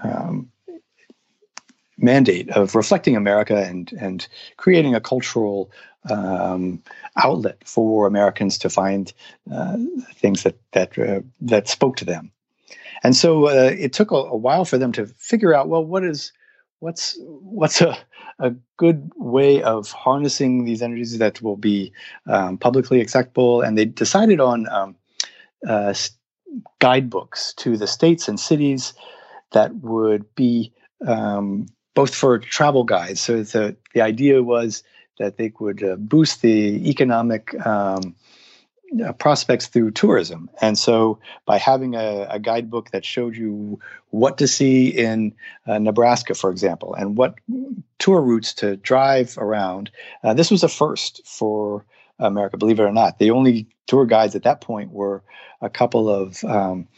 um, 0.00 0.50
mandate 1.98 2.50
of 2.50 2.74
reflecting 2.74 3.16
America 3.16 3.56
and 3.56 3.92
and 3.92 4.26
creating 4.56 4.94
a 4.94 5.00
cultural 5.00 5.70
um, 6.10 6.82
outlet 7.16 7.56
for 7.64 8.06
Americans 8.06 8.58
to 8.58 8.68
find 8.68 9.12
uh, 9.50 9.76
things 10.14 10.42
that 10.42 10.58
that 10.72 10.98
uh, 10.98 11.20
that 11.40 11.68
spoke 11.68 11.96
to 11.96 12.04
them. 12.04 12.30
And 13.04 13.16
so 13.16 13.46
uh, 13.48 13.74
it 13.76 13.92
took 13.92 14.10
a, 14.10 14.16
a, 14.16 14.36
while 14.36 14.64
for 14.64 14.78
them 14.78 14.92
to 14.92 15.06
figure 15.06 15.54
out 15.54 15.68
well, 15.68 15.84
what 15.84 16.04
is 16.04 16.32
what's 16.82 17.16
what's 17.20 17.80
a, 17.80 17.96
a 18.40 18.50
good 18.76 19.10
way 19.16 19.62
of 19.62 19.90
harnessing 19.92 20.64
these 20.64 20.82
energies 20.82 21.16
that 21.18 21.40
will 21.40 21.56
be 21.56 21.92
um, 22.26 22.58
publicly 22.58 23.00
acceptable? 23.00 23.62
And 23.62 23.78
they 23.78 23.84
decided 23.84 24.40
on 24.40 24.68
um, 24.68 24.96
uh, 25.66 25.94
guidebooks 26.80 27.54
to 27.54 27.76
the 27.76 27.86
states 27.86 28.26
and 28.26 28.38
cities 28.38 28.94
that 29.52 29.72
would 29.76 30.34
be 30.34 30.72
um, 31.06 31.66
both 31.94 32.14
for 32.14 32.38
travel 32.38 32.84
guides. 32.84 33.20
So 33.20 33.42
the, 33.42 33.76
the 33.94 34.00
idea 34.00 34.42
was 34.42 34.82
that 35.18 35.36
they 35.36 35.52
would 35.60 35.84
uh, 35.84 35.96
boost 35.96 36.42
the 36.42 36.90
economic 36.90 37.54
um, 37.64 38.16
prospects 39.18 39.66
through 39.66 39.90
tourism. 39.90 40.50
And 40.60 40.78
so, 40.78 41.18
by 41.46 41.58
having 41.58 41.94
a, 41.94 42.26
a, 42.30 42.38
guidebook 42.38 42.90
that 42.90 43.04
showed 43.04 43.36
you 43.36 43.80
what 44.10 44.38
to 44.38 44.48
see 44.48 44.88
in 44.88 45.34
uh, 45.66 45.78
Nebraska, 45.78 46.34
for 46.34 46.50
example, 46.50 46.94
and 46.94 47.16
what 47.16 47.36
tour 47.98 48.20
routes 48.20 48.54
to 48.54 48.76
drive 48.76 49.36
around, 49.38 49.90
uh, 50.22 50.34
this 50.34 50.50
was 50.50 50.62
a 50.62 50.68
first 50.68 51.26
for 51.26 51.84
America, 52.18 52.56
believe 52.56 52.80
it 52.80 52.84
or 52.84 52.92
not. 52.92 53.18
The 53.18 53.30
only 53.30 53.66
tour 53.86 54.06
guides 54.06 54.34
at 54.34 54.42
that 54.42 54.60
point 54.60 54.92
were 54.92 55.22
a 55.60 55.70
couple 55.70 56.08
of 56.08 56.44
um, 56.44 56.88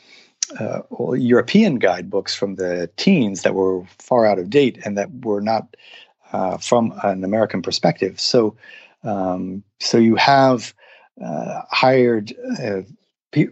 uh, 0.58 0.80
European 1.14 1.78
guidebooks 1.78 2.34
from 2.34 2.56
the 2.56 2.90
teens 2.96 3.42
that 3.42 3.54
were 3.54 3.84
far 3.98 4.26
out 4.26 4.38
of 4.38 4.50
date 4.50 4.78
and 4.84 4.98
that 4.98 5.10
were 5.24 5.40
not 5.40 5.76
uh, 6.32 6.56
from 6.58 6.92
an 7.02 7.24
American 7.24 7.62
perspective. 7.62 8.20
So, 8.20 8.56
um, 9.04 9.62
so 9.78 9.98
you 9.98 10.16
have 10.16 10.74
uh, 11.22 11.62
hired 11.70 12.32
uh, 12.60 12.82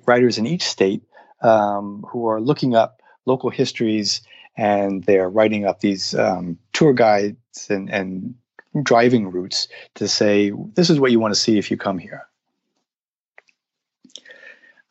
writers 0.06 0.38
in 0.38 0.46
each 0.46 0.62
state 0.62 1.02
um, 1.42 2.04
who 2.08 2.26
are 2.28 2.40
looking 2.40 2.74
up 2.74 3.02
local 3.26 3.50
histories 3.50 4.22
and 4.56 5.04
they're 5.04 5.28
writing 5.28 5.64
up 5.64 5.80
these 5.80 6.14
um, 6.14 6.58
tour 6.72 6.92
guides 6.92 7.70
and, 7.70 7.90
and 7.90 8.34
driving 8.82 9.30
routes 9.30 9.68
to 9.94 10.08
say 10.08 10.52
this 10.74 10.90
is 10.90 10.98
what 10.98 11.10
you 11.10 11.20
want 11.20 11.34
to 11.34 11.40
see 11.40 11.58
if 11.58 11.70
you 11.70 11.76
come 11.76 11.98
here. 11.98 12.26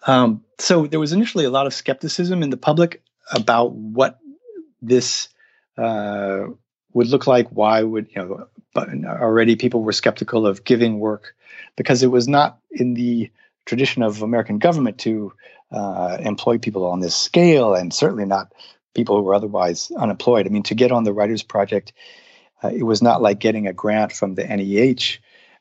Um, 0.08 0.44
so 0.58 0.88
there 0.88 1.00
was 1.00 1.14
initially 1.14 1.46
a 1.46 1.50
lot 1.50 1.68
of 1.68 1.74
skepticism 1.74 2.42
in 2.42 2.50
the 2.50 2.58
public 2.58 3.04
about 3.32 3.74
what 3.74 4.20
this 4.82 5.30
uh, 5.78 6.46
would 6.94 7.08
look 7.08 7.28
like. 7.28 7.50
Why 7.50 7.84
would 7.84 8.08
you 8.16 8.22
know? 8.22 8.48
But 8.74 8.90
already 9.06 9.56
people 9.56 9.84
were 9.84 9.92
skeptical 9.92 10.48
of 10.48 10.64
giving 10.64 11.00
work 11.00 11.36
because 11.76 12.04
it 12.04 12.08
was 12.08 12.28
not 12.28 12.58
in 12.72 12.94
the 12.94 13.32
tradition 13.66 14.04
of 14.04 14.22
American 14.22 14.60
government 14.60 14.98
to 15.00 15.34
uh, 15.72 16.18
employ 16.20 16.58
people 16.58 16.86
on 16.86 17.00
this 17.00 17.16
scale, 17.16 17.74
and 17.74 17.94
certainly 17.94 18.26
not 18.26 18.54
people 18.94 19.18
who 19.18 19.24
were 19.24 19.36
otherwise 19.36 19.92
unemployed. 19.92 20.46
I 20.46 20.50
mean, 20.50 20.64
to 20.64 20.76
get 20.76 20.92
on 20.92 21.04
the 21.04 21.14
Writers 21.14 21.44
Project, 21.44 21.94
uh, 22.64 22.70
it 22.70 22.84
was 22.84 23.02
not 23.02 23.22
like 23.22 23.40
getting 23.40 23.68
a 23.68 23.74
grant 23.74 24.12
from 24.12 24.36
the 24.36 24.44
NEH, 24.44 25.20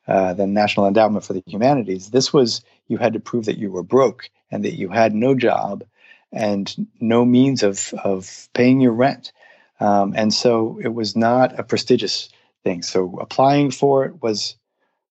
uh, 0.08 0.34
the 0.34 0.46
National 0.46 0.86
Endowment 0.86 1.24
for 1.24 1.32
the 1.32 1.42
Humanities. 1.46 2.10
This 2.10 2.32
was 2.32 2.62
you 2.88 2.96
had 2.96 3.12
to 3.12 3.20
prove 3.20 3.46
that 3.46 3.58
you 3.58 3.70
were 3.70 3.82
broke 3.82 4.28
and 4.50 4.64
that 4.64 4.74
you 4.74 4.88
had 4.88 5.14
no 5.14 5.34
job 5.34 5.84
and 6.32 6.88
no 7.00 7.24
means 7.24 7.62
of 7.62 7.92
of 8.04 8.48
paying 8.52 8.80
your 8.80 8.92
rent. 8.92 9.32
Um, 9.78 10.12
and 10.16 10.32
so 10.34 10.78
it 10.82 10.92
was 10.92 11.16
not 11.16 11.58
a 11.58 11.62
prestigious 11.62 12.28
thing. 12.64 12.82
So 12.82 13.18
applying 13.20 13.70
for 13.70 14.04
it 14.04 14.22
was 14.22 14.56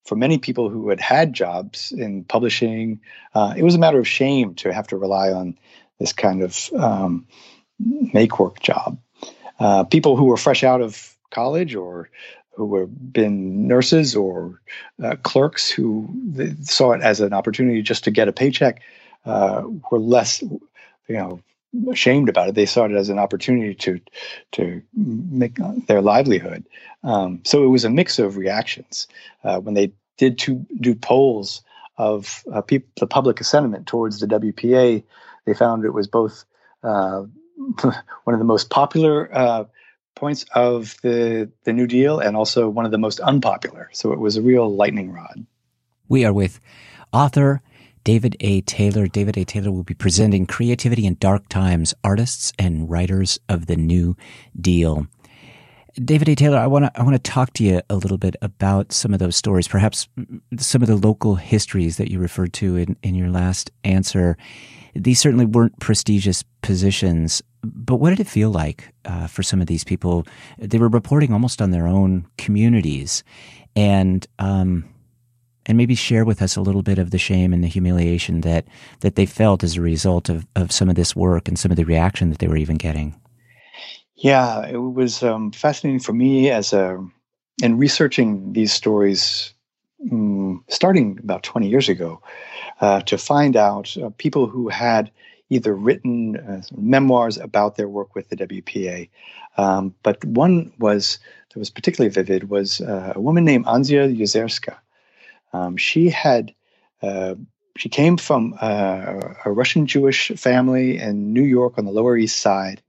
for 0.04 0.16
many 0.16 0.38
people 0.38 0.68
who 0.68 0.88
had 0.88 1.00
had 1.00 1.32
jobs 1.32 1.92
in 1.92 2.24
publishing, 2.24 3.00
uh, 3.34 3.54
it 3.56 3.62
was 3.62 3.74
a 3.74 3.78
matter 3.78 3.98
of 3.98 4.08
shame 4.08 4.54
to 4.56 4.72
have 4.72 4.88
to 4.88 4.96
rely 4.96 5.30
on 5.30 5.58
this 5.98 6.12
kind 6.12 6.42
of 6.42 6.70
um, 6.76 7.26
make 7.78 8.38
work 8.38 8.60
job. 8.60 8.98
Uh, 9.58 9.84
people 9.84 10.16
who 10.16 10.24
were 10.24 10.36
fresh 10.36 10.64
out 10.64 10.80
of 10.80 11.16
college 11.30 11.74
or 11.74 12.08
who 12.54 12.64
were 12.64 12.86
been 12.86 13.68
nurses 13.68 14.16
or 14.16 14.60
uh, 15.02 15.16
clerks 15.22 15.70
who 15.70 16.08
saw 16.62 16.92
it 16.92 17.02
as 17.02 17.20
an 17.20 17.32
opportunity 17.32 17.82
just 17.82 18.04
to 18.04 18.10
get 18.10 18.28
a 18.28 18.32
paycheck 18.32 18.82
uh, 19.24 19.62
were 19.90 19.98
less, 19.98 20.42
you 20.42 20.60
know, 21.08 21.40
ashamed 21.90 22.28
about 22.28 22.48
it. 22.48 22.54
They 22.54 22.66
saw 22.66 22.84
it 22.84 22.92
as 22.92 23.08
an 23.08 23.18
opportunity 23.18 23.74
to 23.74 24.00
to 24.52 24.82
make 24.94 25.58
their 25.86 26.00
livelihood. 26.00 26.64
Um, 27.04 27.40
so 27.44 27.64
it 27.64 27.68
was 27.68 27.84
a 27.84 27.90
mix 27.90 28.18
of 28.18 28.36
reactions. 28.36 29.06
Uh, 29.44 29.60
when 29.60 29.74
they 29.74 29.92
did 30.18 30.38
to 30.38 30.66
do 30.80 30.94
polls 30.94 31.62
of 31.96 32.44
uh, 32.52 32.62
the 32.68 33.06
public 33.06 33.42
sentiment 33.44 33.86
towards 33.86 34.20
the 34.20 34.26
WPA, 34.26 35.02
they 35.46 35.54
found 35.54 35.84
it 35.84 35.94
was 35.94 36.06
both 36.06 36.44
uh, 36.82 37.22
one 38.24 38.34
of 38.34 38.38
the 38.38 38.44
most 38.44 38.70
popular 38.70 39.34
uh, 39.36 39.64
points 40.14 40.44
of 40.54 40.96
the 41.02 41.50
the 41.64 41.72
New 41.72 41.86
Deal 41.86 42.18
and 42.18 42.36
also 42.36 42.68
one 42.68 42.84
of 42.84 42.90
the 42.90 42.98
most 42.98 43.20
unpopular. 43.20 43.88
So 43.92 44.12
it 44.12 44.18
was 44.18 44.36
a 44.36 44.42
real 44.42 44.74
lightning 44.74 45.12
rod. 45.12 45.46
We 46.08 46.24
are 46.24 46.32
with 46.32 46.60
author 47.12 47.62
David 48.04 48.36
A. 48.40 48.62
Taylor. 48.62 49.06
David 49.06 49.36
A. 49.36 49.44
Taylor 49.44 49.70
will 49.70 49.82
be 49.82 49.94
presenting 49.94 50.46
Creativity 50.46 51.06
in 51.06 51.16
Dark 51.20 51.48
Times 51.48 51.94
Artists 52.02 52.52
and 52.58 52.90
Writers 52.90 53.38
of 53.48 53.66
the 53.66 53.76
New 53.76 54.16
Deal. 54.58 55.06
David 56.02 56.28
A. 56.28 56.34
Taylor, 56.34 56.58
I 56.58 56.66
want 56.66 56.86
to 56.86 57.00
I 57.00 57.02
want 57.02 57.14
to 57.14 57.30
talk 57.30 57.52
to 57.54 57.64
you 57.64 57.82
a 57.90 57.96
little 57.96 58.16
bit 58.16 58.36
about 58.40 58.92
some 58.92 59.12
of 59.12 59.18
those 59.18 59.36
stories, 59.36 59.68
perhaps 59.68 60.08
some 60.56 60.82
of 60.82 60.88
the 60.88 60.96
local 60.96 61.34
histories 61.34 61.96
that 61.96 62.10
you 62.10 62.18
referred 62.18 62.52
to 62.54 62.76
in, 62.76 62.96
in 63.02 63.14
your 63.14 63.28
last 63.28 63.70
answer. 63.84 64.36
These 64.94 65.20
certainly 65.20 65.46
weren't 65.46 65.78
prestigious 65.80 66.42
positions, 66.62 67.42
but 67.62 67.96
what 67.96 68.10
did 68.10 68.20
it 68.20 68.26
feel 68.26 68.50
like 68.50 68.92
uh, 69.04 69.26
for 69.26 69.42
some 69.42 69.60
of 69.60 69.66
these 69.66 69.84
people? 69.84 70.26
They 70.58 70.78
were 70.78 70.88
reporting 70.88 71.32
almost 71.32 71.60
on 71.60 71.70
their 71.70 71.86
own 71.86 72.26
communities, 72.38 73.24
and 73.76 74.26
um, 74.38 74.84
and 75.66 75.76
maybe 75.76 75.94
share 75.94 76.24
with 76.24 76.42
us 76.42 76.56
a 76.56 76.60
little 76.60 76.82
bit 76.82 76.98
of 76.98 77.10
the 77.10 77.18
shame 77.18 77.52
and 77.52 77.62
the 77.62 77.68
humiliation 77.68 78.40
that 78.42 78.66
that 79.00 79.14
they 79.14 79.26
felt 79.26 79.62
as 79.62 79.76
a 79.76 79.80
result 79.80 80.28
of, 80.28 80.46
of 80.56 80.72
some 80.72 80.88
of 80.88 80.94
this 80.94 81.14
work 81.14 81.48
and 81.48 81.58
some 81.58 81.70
of 81.70 81.76
the 81.76 81.84
reaction 81.84 82.30
that 82.30 82.38
they 82.38 82.48
were 82.48 82.56
even 82.56 82.76
getting. 82.76 83.14
Yeah, 84.16 84.66
it 84.66 84.76
was 84.76 85.22
um, 85.22 85.50
fascinating 85.52 86.00
for 86.00 86.12
me 86.12 86.50
as 86.50 86.72
a 86.72 87.04
in 87.62 87.78
researching 87.78 88.52
these 88.52 88.72
stories, 88.72 89.54
um, 90.10 90.64
starting 90.68 91.18
about 91.22 91.42
twenty 91.42 91.68
years 91.68 91.88
ago, 91.88 92.22
uh, 92.80 93.00
to 93.02 93.18
find 93.18 93.56
out 93.56 93.96
uh, 93.96 94.10
people 94.18 94.46
who 94.46 94.68
had 94.68 95.10
either 95.50 95.74
written 95.74 96.36
uh, 96.36 96.62
memoirs 96.76 97.36
about 97.36 97.76
their 97.76 97.88
work 97.88 98.14
with 98.14 98.28
the 98.28 98.36
WPA, 98.36 99.08
um, 99.56 99.94
but 100.02 100.24
one 100.24 100.72
was 100.78 101.18
that 101.52 101.58
was 101.58 101.70
particularly 101.70 102.10
vivid 102.10 102.48
was 102.48 102.80
uh, 102.80 103.12
a 103.16 103.20
woman 103.20 103.44
named 103.44 103.66
Anzia 103.66 104.16
Yezierska, 104.16 104.76
um, 105.52 105.76
she 105.76 106.10
had 106.10 106.54
uh, 107.02 107.34
she 107.76 107.88
came 107.88 108.16
from 108.16 108.54
uh, 108.60 109.34
a 109.44 109.52
Russian 109.52 109.86
Jewish 109.86 110.28
family 110.36 110.98
in 110.98 111.32
New 111.32 111.42
York 111.42 111.78
on 111.78 111.84
the 111.84 111.90
Lower 111.90 112.16
East 112.16 112.40
Side, 112.40 112.82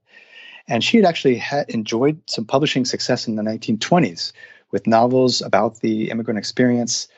and 0.68 0.84
she 0.84 0.98
had 0.98 1.06
actually 1.06 1.36
had 1.36 1.70
enjoyed 1.70 2.20
some 2.28 2.44
publishing 2.44 2.84
success 2.84 3.26
in 3.26 3.36
the 3.36 3.42
1920s 3.42 4.32
with 4.70 4.86
novels 4.86 5.40
about 5.40 5.80
the 5.80 6.10
immigrant 6.10 6.38
experience. 6.38 7.08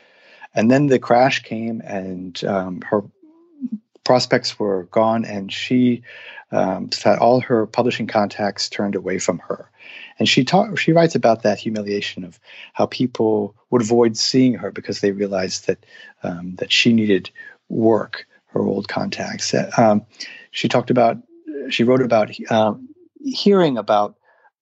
And 0.55 0.71
then 0.71 0.87
the 0.87 0.99
crash 0.99 1.43
came, 1.43 1.81
and 1.85 2.43
um, 2.45 2.81
her 2.83 3.03
prospects 4.05 4.59
were 4.59 4.85
gone, 4.85 5.25
and 5.25 5.53
she 5.53 6.03
um, 6.53 6.91
had 7.03 7.19
all 7.19 7.41
her 7.41 7.67
publishing 7.67 8.07
contacts 8.07 8.69
turned 8.69 8.95
away 8.95 9.19
from 9.19 9.39
her. 9.41 9.69
And 10.19 10.29
she 10.29 10.45
talk, 10.45 10.79
she 10.79 10.93
writes 10.93 11.15
about 11.15 11.43
that 11.43 11.59
humiliation 11.59 12.25
of 12.25 12.39
how 12.73 12.87
people 12.87 13.55
would 13.71 13.83
avoid 13.83 14.17
seeing 14.17 14.55
her 14.55 14.71
because 14.71 15.01
they 15.01 15.13
realized 15.13 15.67
that 15.67 15.85
um, 16.23 16.55
that 16.57 16.73
she 16.73 16.93
needed 16.93 17.31
work. 17.69 18.27
Her 18.47 18.63
old 18.63 18.87
contacts. 18.87 19.53
Um, 19.77 20.07
she 20.53 20.69
talked 20.69 20.91
about. 20.91 21.17
She 21.71 21.83
wrote 21.83 22.03
about 22.03 22.31
um, 22.53 22.89
hearing 23.25 23.77
about 23.77 24.15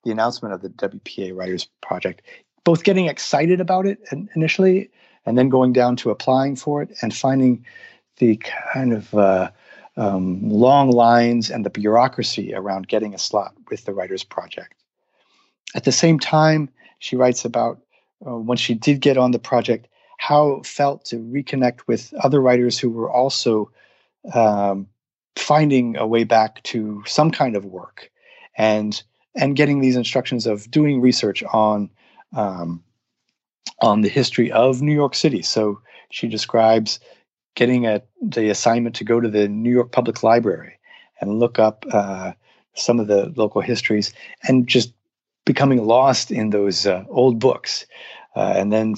the 0.05 0.11
announcement 0.11 0.55
of 0.55 0.63
the 0.63 0.71
WPA 0.71 1.37
Writers 1.37 1.69
Project, 1.83 2.23
both 2.65 2.85
getting 2.85 3.09
excited 3.09 3.61
about 3.61 3.87
it 3.87 3.99
initially, 4.35 4.91
and 5.27 5.37
then 5.37 5.49
going 5.49 5.75
down 5.75 5.97
to 5.97 6.11
applying 6.11 6.57
for 6.57 6.83
it 6.83 6.91
and 7.03 7.15
finding 7.15 7.65
the 8.17 8.37
kind 8.73 8.93
of 8.93 9.15
uh, 9.15 9.51
um, 9.97 10.49
long 10.49 10.91
lines 10.91 11.51
and 11.51 11.65
the 11.65 11.71
bureaucracy 11.71 12.55
around 12.55 12.89
getting 12.89 13.15
a 13.15 13.19
slot 13.19 13.55
with 13.71 13.85
the 13.85 13.93
Writers 13.93 14.25
Project. 14.25 14.82
At 15.75 15.85
the 15.85 15.93
same 15.93 16.19
time, 16.19 16.69
she 16.99 17.17
writes 17.17 17.45
about 17.45 17.81
uh, 18.27 18.37
when 18.37 18.59
she 18.59 18.75
did 18.75 19.01
get 19.01 19.17
on 19.17 19.31
the 19.31 19.39
project, 19.39 19.89
how 20.19 20.53
it 20.53 20.67
felt 20.67 21.05
to 21.07 21.17
reconnect 21.17 21.81
with 21.87 22.13
other 22.23 22.41
writers 22.41 22.79
who 22.79 22.91
were 22.91 23.11
also 23.11 23.71
um, 24.35 24.87
finding 25.37 25.97
a 25.97 26.07
way 26.07 26.25
back 26.25 26.63
to 26.63 27.03
some 27.07 27.31
kind 27.31 27.57
of 27.57 27.65
work 27.65 28.11
and 28.57 29.03
and 29.35 29.57
getting 29.57 29.81
these 29.81 29.97
instructions 29.97 30.47
of 30.47 30.71
doing 30.71 31.01
research 31.01 31.43
on 31.53 31.91
um, 32.37 32.83
on 33.81 34.03
the 34.03 34.09
history 34.09 34.53
of 34.53 34.83
New 34.83 34.93
York 34.93 35.15
City. 35.15 35.43
So 35.43 35.81
she 36.11 36.29
describes 36.29 37.01
getting 37.55 37.87
a, 37.87 38.03
the 38.21 38.51
assignment 38.51 38.95
to 38.97 39.05
go 39.05 39.21
to 39.21 39.29
the 39.29 39.49
New 39.49 39.73
York 39.73 39.91
Public 39.93 40.23
Library 40.23 40.79
and 41.21 41.39
look 41.39 41.59
up 41.59 41.85
uh, 41.91 42.33
some 42.75 43.01
of 43.01 43.07
the 43.07 43.33
local 43.37 43.61
histories 43.61 44.13
and 44.45 44.67
just 44.67 44.93
becoming 45.45 45.85
lost 45.85 46.31
in 46.31 46.51
those 46.51 46.87
uh, 46.87 47.05
old 47.09 47.39
books, 47.39 47.87
uh, 48.37 48.55
and 48.57 48.73
then 48.73 48.95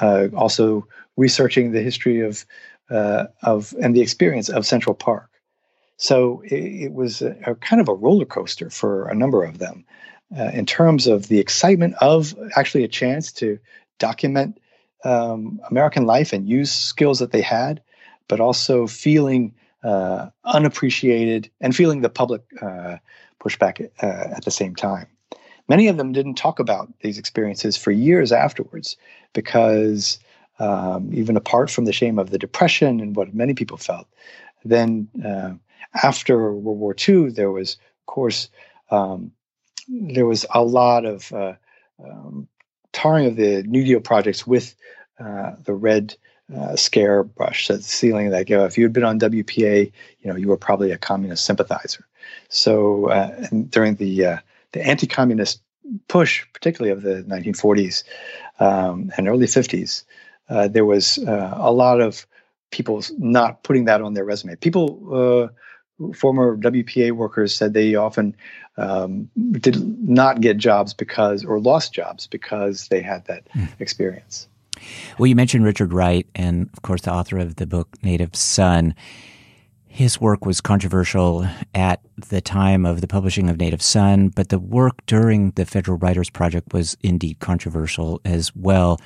uh, 0.00 0.28
also 0.34 0.86
researching 1.16 1.72
the 1.72 1.82
history 1.82 2.20
of 2.20 2.44
uh, 2.90 3.26
of 3.42 3.74
and 3.82 3.94
the 3.94 4.00
experience 4.00 4.48
of 4.48 4.66
Central 4.66 4.94
Park. 4.94 5.30
So 5.98 6.42
it, 6.44 6.54
it 6.54 6.92
was 6.92 7.22
a, 7.22 7.36
a, 7.46 7.54
kind 7.54 7.80
of 7.80 7.88
a 7.88 7.94
roller 7.94 8.26
coaster 8.26 8.70
for 8.70 9.08
a 9.08 9.14
number 9.14 9.44
of 9.44 9.58
them, 9.58 9.84
uh, 10.36 10.50
in 10.52 10.66
terms 10.66 11.06
of 11.06 11.28
the 11.28 11.38
excitement 11.38 11.94
of 12.00 12.34
actually 12.54 12.84
a 12.84 12.88
chance 12.88 13.32
to 13.32 13.58
document 13.98 14.60
um, 15.04 15.60
American 15.70 16.04
life 16.06 16.32
and 16.32 16.48
use 16.48 16.70
skills 16.70 17.18
that 17.18 17.32
they 17.32 17.40
had, 17.40 17.82
but 18.28 18.40
also 18.40 18.86
feeling 18.86 19.54
uh, 19.82 20.28
unappreciated 20.44 21.50
and 21.60 21.74
feeling 21.74 22.00
the 22.02 22.10
public 22.10 22.42
pushback 23.40 23.88
at 24.02 24.44
the 24.44 24.50
same 24.50 24.74
time. 24.74 25.06
Many 25.68 25.88
of 25.88 25.96
them 25.96 26.12
didn't 26.12 26.34
talk 26.34 26.58
about 26.58 26.92
these 27.00 27.18
experiences 27.18 27.76
for 27.76 27.90
years 27.90 28.32
afterwards 28.32 28.96
because, 29.32 30.18
um, 30.58 31.10
even 31.12 31.36
apart 31.36 31.70
from 31.70 31.84
the 31.84 31.92
shame 31.92 32.18
of 32.18 32.30
the 32.30 32.38
depression 32.38 33.00
and 33.00 33.16
what 33.16 33.34
many 33.34 33.54
people 33.54 33.76
felt, 33.76 34.06
then 34.64 35.08
uh, 35.24 35.52
after 36.02 36.52
World 36.52 36.78
War 36.78 36.94
II, 37.08 37.30
there 37.30 37.50
was, 37.50 37.74
of 37.74 38.06
course, 38.06 38.48
um, 38.90 39.32
there 39.88 40.26
was 40.26 40.46
a 40.54 40.62
lot 40.62 41.04
of 41.04 41.32
uh, 41.32 41.54
um, 42.04 42.48
tarring 42.92 43.26
of 43.26 43.36
the 43.36 43.62
New 43.64 43.84
Deal 43.84 44.00
projects 44.00 44.46
with 44.46 44.74
uh, 45.18 45.52
the 45.64 45.74
red 45.74 46.14
uh, 46.54 46.76
scare 46.76 47.24
brush 47.24 47.70
at 47.70 47.78
the 47.78 47.82
ceiling 47.82 48.30
that 48.30 48.48
you 48.48 48.56
know, 48.56 48.64
if 48.64 48.78
you 48.78 48.84
had 48.84 48.92
been 48.92 49.04
on 49.04 49.18
WPA, 49.18 49.90
you 50.20 50.30
know, 50.30 50.36
you 50.36 50.48
were 50.48 50.56
probably 50.56 50.92
a 50.92 50.98
communist 50.98 51.44
sympathizer. 51.44 52.06
So 52.48 53.08
uh, 53.08 53.46
during 53.68 53.96
the 53.96 54.24
uh, 54.24 54.38
the 54.76 54.86
anti-communist 54.86 55.62
push, 56.08 56.44
particularly 56.52 56.92
of 56.92 57.02
the 57.02 57.22
1940s 57.24 58.04
um, 58.60 59.10
and 59.16 59.26
early 59.26 59.46
50s, 59.46 60.04
uh, 60.50 60.68
there 60.68 60.84
was 60.84 61.18
uh, 61.18 61.54
a 61.56 61.72
lot 61.72 62.00
of 62.00 62.26
people 62.70 63.02
not 63.16 63.62
putting 63.62 63.86
that 63.86 64.02
on 64.02 64.12
their 64.12 64.24
resume. 64.24 64.54
People, 64.56 65.50
uh, 66.02 66.12
former 66.12 66.56
WPA 66.58 67.12
workers, 67.12 67.54
said 67.54 67.72
they 67.72 67.94
often 67.94 68.36
um, 68.76 69.30
did 69.52 69.76
not 70.06 70.42
get 70.42 70.58
jobs 70.58 70.92
because, 70.92 71.42
or 71.42 71.58
lost 71.58 71.94
jobs 71.94 72.26
because 72.26 72.88
they 72.88 73.00
had 73.00 73.24
that 73.26 73.48
mm. 73.56 73.68
experience. 73.80 74.46
Well, 75.18 75.26
you 75.26 75.34
mentioned 75.34 75.64
Richard 75.64 75.94
Wright, 75.94 76.26
and 76.34 76.68
of 76.74 76.82
course, 76.82 77.00
the 77.00 77.12
author 77.12 77.38
of 77.38 77.56
the 77.56 77.66
book 77.66 77.88
Native 78.02 78.36
Son. 78.36 78.94
His 79.96 80.20
work 80.20 80.44
was 80.44 80.60
controversial 80.60 81.48
at 81.74 82.02
the 82.28 82.42
time 82.42 82.84
of 82.84 83.00
the 83.00 83.06
publishing 83.06 83.48
of 83.48 83.56
Native 83.56 83.80
Son, 83.80 84.28
but 84.28 84.50
the 84.50 84.58
work 84.58 85.06
during 85.06 85.52
the 85.52 85.64
Federal 85.64 85.96
Writers 85.96 86.28
Project 86.28 86.74
was 86.74 86.98
indeed 87.02 87.38
controversial 87.38 88.20
as 88.22 88.54
well. 88.54 89.00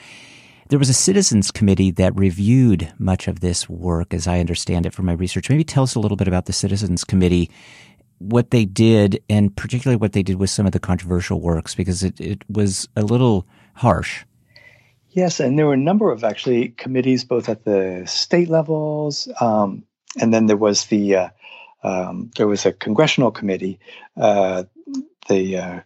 There 0.69 0.81
was 0.81 0.89
a 0.89 0.93
citizens 0.93 1.53
committee 1.53 1.93
that 1.93 2.19
reviewed 2.19 2.93
much 2.99 3.29
of 3.29 3.39
this 3.39 3.69
work, 3.69 4.13
as 4.13 4.27
I 4.27 4.41
understand 4.41 4.85
it 4.85 4.93
from 4.93 5.07
my 5.07 5.13
research. 5.13 5.49
Maybe 5.49 5.63
tell 5.63 5.85
us 5.85 5.95
a 5.95 6.01
little 6.01 6.17
bit 6.17 6.27
about 6.27 6.47
the 6.47 6.53
citizens 6.53 7.05
committee, 7.05 7.53
what 8.19 8.51
they 8.51 8.65
did, 8.65 9.23
and 9.31 9.55
particularly 9.55 9.97
what 9.97 10.11
they 10.11 10.25
did 10.25 10.41
with 10.41 10.51
some 10.51 10.67
of 10.67 10.73
the 10.73 10.81
controversial 10.81 11.41
works, 11.41 11.77
because 11.77 12.03
it, 12.03 12.21
it 12.21 12.43
was 12.49 12.89
a 12.97 13.03
little 13.03 13.47
harsh. 13.75 14.25
Yes, 15.11 15.39
and 15.39 15.57
there 15.57 15.67
were 15.67 15.75
a 15.75 15.77
number 15.77 16.11
of 16.11 16.25
actually 16.25 16.71
committees, 16.71 17.25
both 17.25 17.49
at 17.49 17.65
the 17.65 18.03
state 18.09 18.49
levels 18.49 19.29
um, 19.41 19.85
and 20.19 20.33
then 20.33 20.47
there 20.47 20.57
was 20.57 20.87
the 20.87 21.17
uh, 21.17 21.29
um, 21.83 22.31
there 22.37 22.49
was 22.49 22.67
a 22.67 22.73
congressional 22.73 23.31
committee, 23.31 23.79
uh, 24.17 24.65
the 25.29 25.57
uh, 25.57 25.81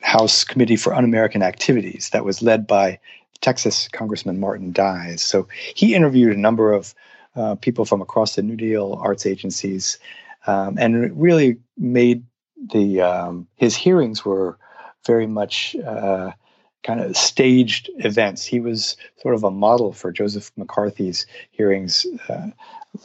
House 0.00 0.44
Committee 0.44 0.76
for 0.76 0.94
Un-American 0.94 1.42
Activities, 1.42 2.10
that 2.10 2.24
was 2.24 2.42
led 2.42 2.66
by 2.66 2.98
Texas 3.40 3.88
Congressman 3.92 4.40
Martin 4.40 4.72
Dies. 4.72 5.22
So 5.22 5.46
he 5.74 5.94
interviewed 5.94 6.34
a 6.34 6.40
number 6.40 6.72
of 6.72 6.94
uh, 7.36 7.54
people 7.56 7.84
from 7.84 8.00
across 8.00 8.34
the 8.34 8.42
New 8.42 8.56
Deal 8.56 8.98
arts 9.00 9.26
agencies. 9.26 9.98
um, 10.46 10.78
and 10.78 11.20
really 11.20 11.58
made 11.76 12.24
the 12.72 13.00
um, 13.00 13.46
his 13.56 13.76
hearings 13.76 14.24
were 14.24 14.58
very 15.06 15.26
much 15.26 15.76
uh, 15.76 16.32
kind 16.86 17.00
of 17.00 17.16
staged 17.16 17.90
events. 17.96 18.44
He 18.44 18.60
was 18.60 18.96
sort 19.20 19.34
of 19.34 19.42
a 19.42 19.50
model 19.50 19.92
for 19.92 20.12
Joseph 20.12 20.52
McCarthy's 20.56 21.26
hearings 21.50 22.06
uh, 22.28 22.50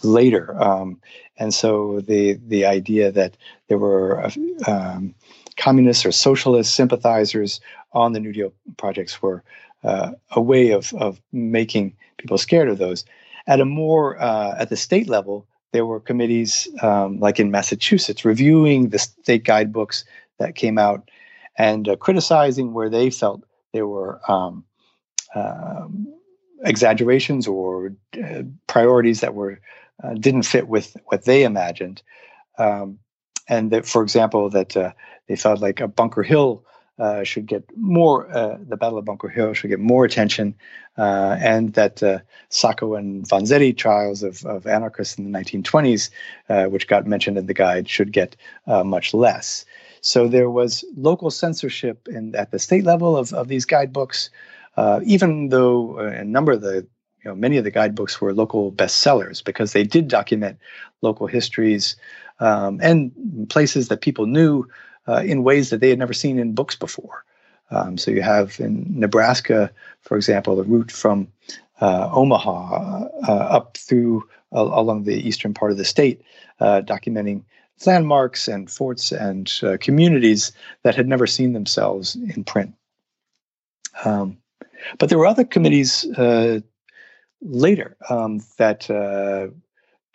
later, 0.04 0.56
um, 0.62 1.02
and 1.38 1.54
so 1.54 2.02
the 2.02 2.40
the 2.48 2.66
idea 2.66 3.12
that 3.12 3.36
there 3.68 3.80
were 3.80 4.30
um, 4.68 5.16
communists 5.58 6.06
or 6.06 6.12
socialist 6.12 6.76
sympathizers 6.76 7.60
on 7.94 8.14
the 8.14 8.20
New 8.20 8.32
Deal 8.32 8.54
projects 8.78 9.22
were 9.22 9.44
uh, 9.84 10.12
a 10.32 10.42
way 10.42 10.70
of 10.70 10.94
of 10.94 11.20
making 11.32 11.96
people 12.18 12.38
scared 12.38 12.70
of 12.70 12.78
those. 12.78 13.04
At 13.48 13.60
a 13.60 13.66
more 13.66 14.22
uh, 14.22 14.54
at 14.60 14.70
the 14.70 14.78
state 14.78 15.10
level, 15.10 15.48
there 15.72 15.88
were 15.88 16.00
committees 16.00 16.68
um, 16.84 17.20
like 17.20 17.40
in 17.40 17.50
Massachusetts 17.50 18.24
reviewing 18.24 18.90
the 18.90 19.00
state 19.00 19.44
guidebooks 19.44 20.06
that 20.38 20.54
came 20.54 20.78
out 20.78 21.10
and 21.58 21.90
uh, 21.90 21.96
criticizing 21.96 22.74
where 22.74 22.90
they 22.90 23.10
felt 23.10 23.44
there 23.74 23.88
were 23.88 24.20
um, 24.30 24.66
um, 25.36 26.14
exaggerations 26.64 27.48
or 27.48 27.94
uh, 28.22 28.44
priorities 28.68 29.22
that 29.22 29.34
were 29.34 29.60
uh, 30.04 30.14
didn't 30.16 30.44
fit 30.44 30.68
with 30.68 30.96
what 31.06 31.26
they 31.26 31.44
imagined. 31.44 32.02
Um, 32.58 33.00
and 33.48 33.72
that, 33.72 33.86
for 33.86 34.04
example, 34.04 34.50
that 34.50 34.76
uh, 34.76 34.92
they 35.28 35.36
felt 35.36 35.60
like 35.60 35.80
a 35.80 35.88
Bunker 35.88 36.24
Hill 36.24 36.66
uh, 37.00 37.24
should 37.24 37.46
get 37.46 37.64
more, 37.76 38.30
uh, 38.36 38.58
the 38.68 38.78
Battle 38.78 38.98
of 38.98 39.06
Bunker 39.06 39.30
Hill 39.30 39.54
should 39.54 39.70
get 39.70 39.80
more 39.80 40.06
attention, 40.06 40.54
and 40.98 41.74
that 41.74 42.24
Sacco 42.50 42.96
and 42.96 43.28
Vanzetti 43.28 43.76
trials 43.76 44.22
of, 44.22 44.46
of 44.46 44.68
anarchists 44.68 45.18
in 45.18 45.32
the 45.32 45.40
1920s, 45.40 46.12
uh, 46.50 46.66
which 46.66 46.88
got 46.88 47.08
mentioned 47.08 47.38
in 47.38 47.48
the 47.48 47.54
guide, 47.54 47.90
should 47.90 48.12
get 48.12 48.36
much 48.68 49.14
less. 49.14 49.66
So 50.02 50.28
there 50.28 50.50
was 50.50 50.84
local 50.96 51.32
censorship 51.32 52.08
in, 52.08 52.36
at 52.36 52.52
the 52.52 52.60
state 52.60 52.84
level 52.84 53.16
of, 53.16 53.34
of 53.34 53.48
these 53.48 53.66
guidebooks, 53.66 54.30
even 55.04 55.50
though 55.50 55.98
a 56.00 56.24
number 56.24 56.52
of 56.52 56.62
the 56.62 56.88
you 57.24 57.30
know, 57.30 57.36
many 57.36 57.58
of 57.58 57.64
the 57.64 57.72
guidebooks 57.72 58.20
were 58.20 58.34
local 58.34 58.72
bestsellers 58.72 59.44
because 59.44 59.74
they 59.74 59.84
did 59.84 60.08
document 60.08 60.58
local 61.02 61.28
histories 61.28 61.96
um, 62.40 62.80
and 62.82 63.48
places 63.50 63.88
that 63.90 64.02
people 64.02 64.26
knew 64.26 64.68
uh, 65.08 65.22
in 65.24 65.44
ways 65.44 65.70
that 65.70 65.80
they 65.80 65.90
had 65.90 66.00
never 66.00 66.14
seen 66.14 66.40
in 66.40 66.56
books 66.56 66.76
before. 66.76 67.24
Um, 67.70 67.98
so 67.98 68.12
you 68.12 68.22
have 68.22 68.60
in 68.60 68.86
Nebraska, 68.90 69.72
for 70.02 70.18
example, 70.18 70.56
the 70.56 70.64
route 70.64 70.92
from 70.92 71.28
uh, 71.80 72.10
Omaha 72.12 73.08
uh, 73.28 73.32
up 73.32 73.78
through 73.78 74.28
along 74.52 75.04
the 75.04 75.16
eastern 75.16 75.54
part 75.54 75.72
of 75.72 75.78
the 75.78 75.86
state, 75.86 76.22
uh, 76.60 76.82
documenting 76.82 77.44
landmarks 77.88 78.48
and 78.48 78.70
forts 78.70 79.12
and 79.12 79.52
uh, 79.64 79.78
communities 79.80 80.52
that 80.84 80.96
had 80.96 81.08
never 81.08 81.28
seen 81.28 81.54
themselves 81.54 82.16
in 82.16 82.44
print. 82.44 82.74
Um, 84.06 84.38
but 84.98 85.10
there 85.10 85.18
were 85.18 85.28
other 85.28 85.44
committees 85.44 86.06
uh, 86.18 86.62
later 87.42 87.96
um, 88.10 88.42
that 88.58 88.90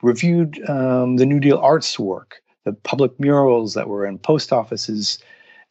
reviewed 0.02 0.68
um, 0.68 1.16
the 1.16 1.26
New 1.26 1.40
Deal 1.40 1.58
arts 1.58 1.98
work 1.98 2.42
the 2.66 2.72
public 2.72 3.18
murals 3.18 3.74
that 3.74 3.88
were 3.88 4.04
in 4.04 4.18
post 4.18 4.52
offices 4.52 5.18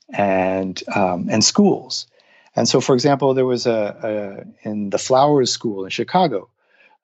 and 0.09 0.81
um, 0.95 1.27
and 1.29 1.43
schools. 1.43 2.07
And 2.55 2.67
so, 2.67 2.79
for 2.79 2.95
example, 2.95 3.33
there 3.33 3.45
was 3.45 3.67
a, 3.67 4.45
a 4.63 4.67
in 4.67 4.89
the 4.89 4.97
Flowers 4.97 5.51
School 5.51 5.83
in 5.83 5.91
Chicago. 5.91 6.49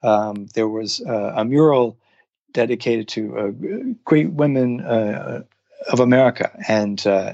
Um, 0.01 0.47
there 0.55 0.69
was 0.69 1.01
a, 1.01 1.33
a, 1.35 1.45
mural 1.45 1.95
dedicated 2.53 3.07
to 3.09 3.37
uh, 3.37 3.51
great 4.05 4.31
women 4.31 4.81
uh, 4.81 5.43
of 5.91 5.99
America, 5.99 6.51
and 6.67 7.05
uh, 7.07 7.33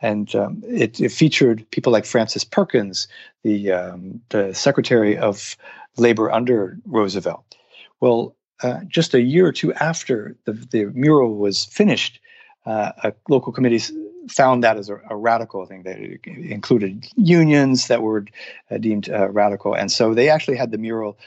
and 0.00 0.34
um, 0.34 0.62
it, 0.66 1.00
it, 1.00 1.10
featured 1.10 1.68
people 1.70 1.92
like 1.92 2.06
Frances 2.06 2.44
Perkins, 2.44 3.08
the 3.42 3.72
um, 3.72 4.20
the 4.30 4.54
Secretary 4.54 5.16
of 5.16 5.56
Labor 5.96 6.30
under 6.30 6.78
Roosevelt. 6.86 7.56
Well, 8.00 8.34
uh, 8.62 8.80
just 8.88 9.14
a 9.14 9.20
year 9.20 9.46
or 9.46 9.52
two 9.52 9.72
after 9.74 10.36
the, 10.44 10.52
the 10.52 10.84
mural 10.86 11.36
was 11.36 11.64
finished, 11.64 12.20
uh, 12.66 12.92
a 13.04 13.12
local 13.28 13.52
committee 13.52 13.80
found 14.28 14.62
that 14.62 14.76
as 14.76 14.90
a, 14.90 15.00
a, 15.08 15.16
radical 15.16 15.64
thing. 15.66 15.82
They 15.82 16.18
included 16.24 17.06
unions 17.16 17.88
that 17.88 18.02
were 18.02 18.26
uh, 18.70 18.78
deemed 18.78 19.08
radical, 19.08 19.74
and 19.74 19.90
so 19.90 20.14
they 20.14 20.28
actually 20.28 20.56
had 20.56 20.70
the 20.70 20.78
mural 20.78 21.18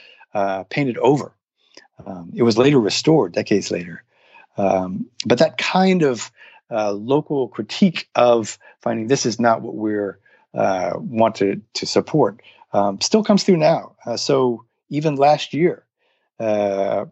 painted 0.70 0.98
over. 0.98 1.32
Um, 2.04 2.32
it 2.34 2.42
was 2.42 2.58
later 2.58 2.80
restored 2.80 3.32
decades 3.32 3.70
later, 3.70 4.02
um, 4.56 5.06
but 5.26 5.38
that 5.38 5.58
kind 5.58 6.02
of 6.02 6.30
local 6.70 7.48
critique 7.48 8.08
of 8.14 8.58
finding 8.80 9.06
this 9.06 9.26
is 9.26 9.38
not 9.38 9.62
what 9.62 9.74
we're 9.74 10.18
want 10.52 11.36
to 11.36 11.60
support 11.74 12.40
um, 12.72 13.00
still 13.00 13.22
comes 13.22 13.44
through 13.44 13.58
now. 13.58 13.94
so 14.16 14.64
even 14.90 15.16
last 15.16 15.54
year, 15.54 15.84
uh, 16.40 17.06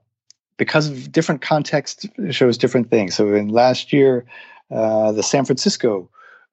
because 0.56 0.88
of 0.88 1.10
different 1.10 1.42
context 1.42 2.06
shows 2.30 2.58
different 2.58 2.90
things. 2.90 3.14
So 3.14 3.34
in 3.34 3.48
last 3.48 3.92
year, 3.92 4.24
uh, 4.70 5.12
the 5.12 5.22
San 5.22 5.44
Francisco 5.44 6.08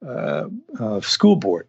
uh, 0.05 0.45
uh, 0.79 1.01
School 1.01 1.35
Board 1.35 1.67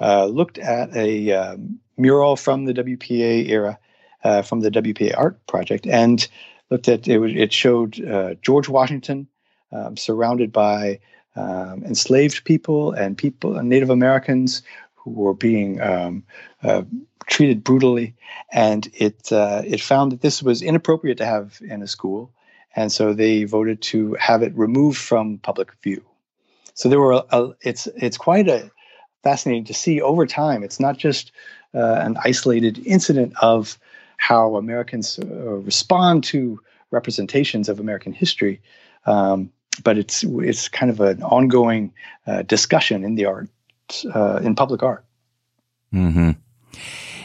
uh, 0.00 0.26
looked 0.26 0.58
at 0.58 0.94
a 0.96 1.32
um, 1.32 1.78
mural 1.96 2.36
from 2.36 2.64
the 2.64 2.74
WPA 2.74 3.48
era, 3.48 3.78
uh, 4.24 4.42
from 4.42 4.60
the 4.60 4.70
WPA 4.70 5.14
Art 5.16 5.44
Project, 5.46 5.86
and 5.86 6.28
looked 6.70 6.88
at 6.88 7.08
it. 7.08 7.36
It 7.36 7.52
showed 7.52 8.04
uh, 8.04 8.34
George 8.42 8.68
Washington 8.68 9.26
um, 9.72 9.96
surrounded 9.96 10.52
by 10.52 11.00
um, 11.36 11.84
enslaved 11.84 12.44
people 12.44 12.92
and 12.92 13.16
people, 13.16 13.62
Native 13.62 13.90
Americans 13.90 14.62
who 14.94 15.10
were 15.12 15.34
being 15.34 15.80
um, 15.80 16.24
treated 17.28 17.62
brutally, 17.62 18.14
and 18.52 18.88
it 18.94 19.30
uh, 19.30 19.62
it 19.64 19.80
found 19.80 20.12
that 20.12 20.22
this 20.22 20.42
was 20.42 20.62
inappropriate 20.62 21.18
to 21.18 21.26
have 21.26 21.60
in 21.62 21.82
a 21.82 21.86
school, 21.86 22.32
and 22.74 22.90
so 22.90 23.12
they 23.12 23.44
voted 23.44 23.80
to 23.82 24.14
have 24.14 24.42
it 24.42 24.56
removed 24.56 24.98
from 24.98 25.38
public 25.38 25.72
view. 25.82 26.02
So 26.74 26.88
there 26.88 27.00
were 27.00 27.12
a, 27.12 27.24
a, 27.30 27.54
it's 27.60 27.86
it's 27.96 28.16
quite 28.16 28.48
a 28.48 28.70
fascinating 29.22 29.64
to 29.64 29.74
see 29.74 30.00
over 30.00 30.26
time. 30.26 30.62
It's 30.62 30.80
not 30.80 30.96
just 30.96 31.32
uh, 31.74 32.00
an 32.00 32.16
isolated 32.24 32.78
incident 32.86 33.34
of 33.40 33.78
how 34.18 34.56
Americans 34.56 35.18
uh, 35.18 35.24
respond 35.24 36.24
to 36.24 36.60
representations 36.90 37.68
of 37.68 37.80
American 37.80 38.12
history, 38.12 38.60
um, 39.06 39.50
but 39.82 39.96
it's 39.96 40.22
it's 40.24 40.68
kind 40.68 40.90
of 40.90 41.00
an 41.00 41.22
ongoing 41.22 41.92
uh, 42.26 42.42
discussion 42.42 43.04
in 43.04 43.14
the 43.14 43.24
art 43.24 43.48
uh, 44.14 44.40
in 44.42 44.54
public 44.54 44.82
art. 44.82 45.04
Hmm. 45.92 46.32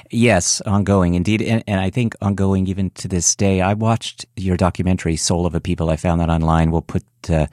Yes, 0.09 0.61
ongoing 0.61 1.15
indeed, 1.15 1.41
and, 1.41 1.63
and, 1.65 1.79
I 1.79 1.89
think 1.89 2.13
ongoing 2.21 2.67
even 2.67 2.91
to 2.91 3.07
this 3.07 3.35
day. 3.35 3.61
I 3.61 3.73
watched 3.73 4.27
your 4.35 4.57
documentary 4.57 5.15
"Soul 5.15 5.47
of 5.47 5.55
a 5.55 5.59
People." 5.59 5.89
I 5.89 5.95
found 5.95 6.21
that 6.21 6.29
online. 6.29 6.69
We'll 6.69 6.83
put 6.83 7.03
uh, 7.29 7.47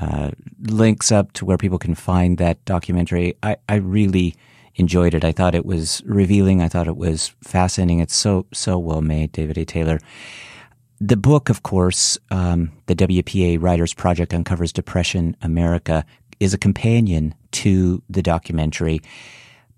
uh, 0.00 0.30
links 0.60 1.12
up 1.12 1.32
to 1.34 1.44
where 1.44 1.58
people 1.58 1.78
can 1.78 1.94
find 1.94 2.38
that 2.38 2.64
documentary. 2.64 3.36
I, 3.42 3.56
I 3.68 3.76
really 3.76 4.34
enjoyed 4.78 5.14
it. 5.14 5.24
I 5.24 5.32
thought 5.32 5.54
it 5.54 5.66
was 5.66 6.02
revealing. 6.06 6.62
I 6.62 6.68
thought 6.68 6.88
it 6.88 6.96
was 6.96 7.34
fascinating. 7.42 7.98
It's 8.00 8.16
so 8.16 8.46
so 8.52 8.78
well 8.78 9.02
made, 9.02 9.32
David 9.32 9.58
A. 9.58 9.64
Taylor. 9.64 9.98
The 11.00 11.16
book, 11.16 11.48
of 11.48 11.62
course, 11.62 12.18
um, 12.30 12.72
the 12.86 12.94
WPA 12.96 13.60
Writers 13.60 13.94
Project 13.94 14.34
uncovers 14.34 14.72
Depression 14.72 15.36
America, 15.42 16.04
is 16.40 16.54
a 16.54 16.58
companion 16.58 17.34
to 17.52 18.02
the 18.08 18.22
documentary. 18.22 19.00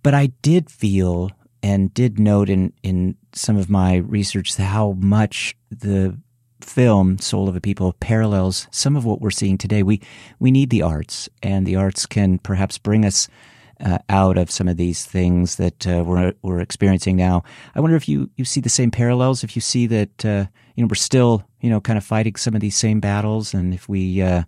But 0.03 0.15
I 0.15 0.27
did 0.43 0.71
feel 0.71 1.31
and 1.63 1.93
did 1.93 2.19
note 2.19 2.49
in, 2.49 2.73
in 2.83 3.17
some 3.35 3.57
of 3.57 3.69
my 3.69 3.97
research 3.97 4.57
how 4.57 4.93
much 4.93 5.55
the 5.71 6.19
film 6.61 7.19
Soul 7.19 7.49
of 7.49 7.57
a 7.57 7.61
People 7.61 7.95
parallels 8.01 8.67
some 8.71 8.97
of 8.97 9.05
what 9.05 9.21
we're 9.21 9.31
seeing 9.31 9.59
today. 9.59 9.83
We 9.83 10.01
we 10.39 10.51
need 10.51 10.71
the 10.71 10.83
arts, 10.83 11.29
and 11.43 11.67
the 11.67 11.77
arts 11.77 12.07
can 12.07 12.39
perhaps 12.39 12.79
bring 12.79 13.05
us 13.05 13.29
uh, 13.85 13.99
out 14.09 14.39
of 14.39 14.51
some 14.51 14.69
of 14.69 14.77
these 14.77 15.05
things 15.05 15.57
that 15.57 15.87
uh, 15.87 16.05
we're 16.05 16.35
we're 16.43 16.61
experiencing 16.61 17.17
now. 17.17 17.43
I 17.75 17.81
wonder 17.81 17.97
if 17.97 18.09
you 18.09 18.31
you 18.37 18.45
see 18.45 18.61
the 18.61 18.69
same 18.69 18.91
parallels. 18.91 19.45
If 19.45 19.57
you 19.57 19.63
see 19.63 19.87
that 19.87 20.25
uh, 20.25 20.47
you 20.75 20.83
know 20.83 20.89
we're 20.89 20.95
still 20.95 21.45
you 21.61 21.71
know 21.71 21.81
kind 21.81 21.97
of 21.97 22.05
fighting 22.05 22.37
some 22.37 22.55
of 22.55 22.61
these 22.61 22.77
same 22.77 23.01
battles, 23.01 23.55
and 23.55 23.75
if 23.75 23.89
we 23.89 24.23
uh, 24.23 24.43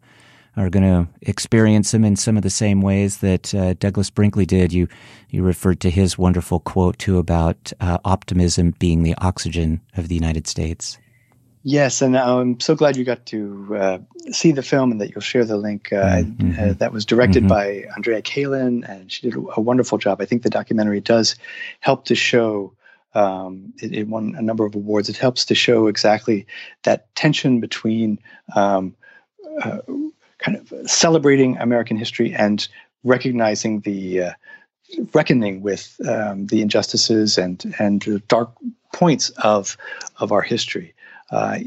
are 0.56 0.70
going 0.70 0.82
to 0.82 1.08
experience 1.22 1.92
them 1.92 2.04
in 2.04 2.16
some 2.16 2.36
of 2.36 2.42
the 2.42 2.50
same 2.50 2.82
ways 2.82 3.18
that 3.18 3.54
uh, 3.54 3.74
Douglas 3.74 4.10
Brinkley 4.10 4.46
did. 4.46 4.72
You 4.72 4.88
you 5.30 5.42
referred 5.42 5.80
to 5.80 5.90
his 5.90 6.18
wonderful 6.18 6.60
quote 6.60 6.98
too 6.98 7.18
about 7.18 7.72
uh, 7.80 7.98
optimism 8.04 8.74
being 8.78 9.02
the 9.02 9.14
oxygen 9.18 9.80
of 9.96 10.08
the 10.08 10.14
United 10.14 10.46
States. 10.46 10.98
Yes, 11.64 12.02
and 12.02 12.16
I'm 12.16 12.58
so 12.58 12.74
glad 12.74 12.96
you 12.96 13.04
got 13.04 13.24
to 13.26 13.76
uh, 13.76 13.98
see 14.32 14.50
the 14.50 14.62
film 14.62 14.90
and 14.90 15.00
that 15.00 15.10
you'll 15.10 15.20
share 15.20 15.44
the 15.44 15.56
link. 15.56 15.92
Uh, 15.92 16.22
mm-hmm. 16.22 16.52
Uh, 16.58 16.72
that 16.74 16.92
was 16.92 17.06
directed 17.06 17.44
mm-hmm. 17.44 17.48
by 17.48 17.84
Andrea 17.94 18.20
Kalin, 18.20 18.88
and 18.88 19.10
she 19.12 19.30
did 19.30 19.36
a 19.56 19.60
wonderful 19.60 19.98
job. 19.98 20.20
I 20.20 20.24
think 20.24 20.42
the 20.42 20.50
documentary 20.50 21.00
does 21.00 21.36
help 21.80 22.06
to 22.06 22.14
show. 22.14 22.74
Um, 23.14 23.74
it, 23.82 23.92
it, 23.92 24.08
won 24.08 24.34
a 24.38 24.42
number 24.42 24.64
of 24.64 24.74
awards. 24.74 25.10
It 25.10 25.18
helps 25.18 25.44
to 25.44 25.54
show 25.54 25.86
exactly 25.86 26.46
that 26.84 27.14
tension 27.14 27.60
between 27.60 28.18
um, 28.56 28.96
uh, 29.62 29.80
kind 30.38 30.56
of 30.56 30.90
celebrating 30.90 31.58
American 31.58 31.98
history 31.98 32.34
and 32.34 32.66
recognizing 33.04 33.80
the 33.80 34.22
uh, 34.22 34.32
reckoning 35.12 35.60
with 35.60 36.00
um, 36.08 36.46
the 36.46 36.62
injustices 36.62 37.38
and 37.38 37.74
and 37.78 38.26
dark 38.28 38.50
points 38.94 39.28
of 39.30 39.76
of 40.18 40.32
our 40.32 40.42
history. 40.42 40.94
Uh, 41.32 41.58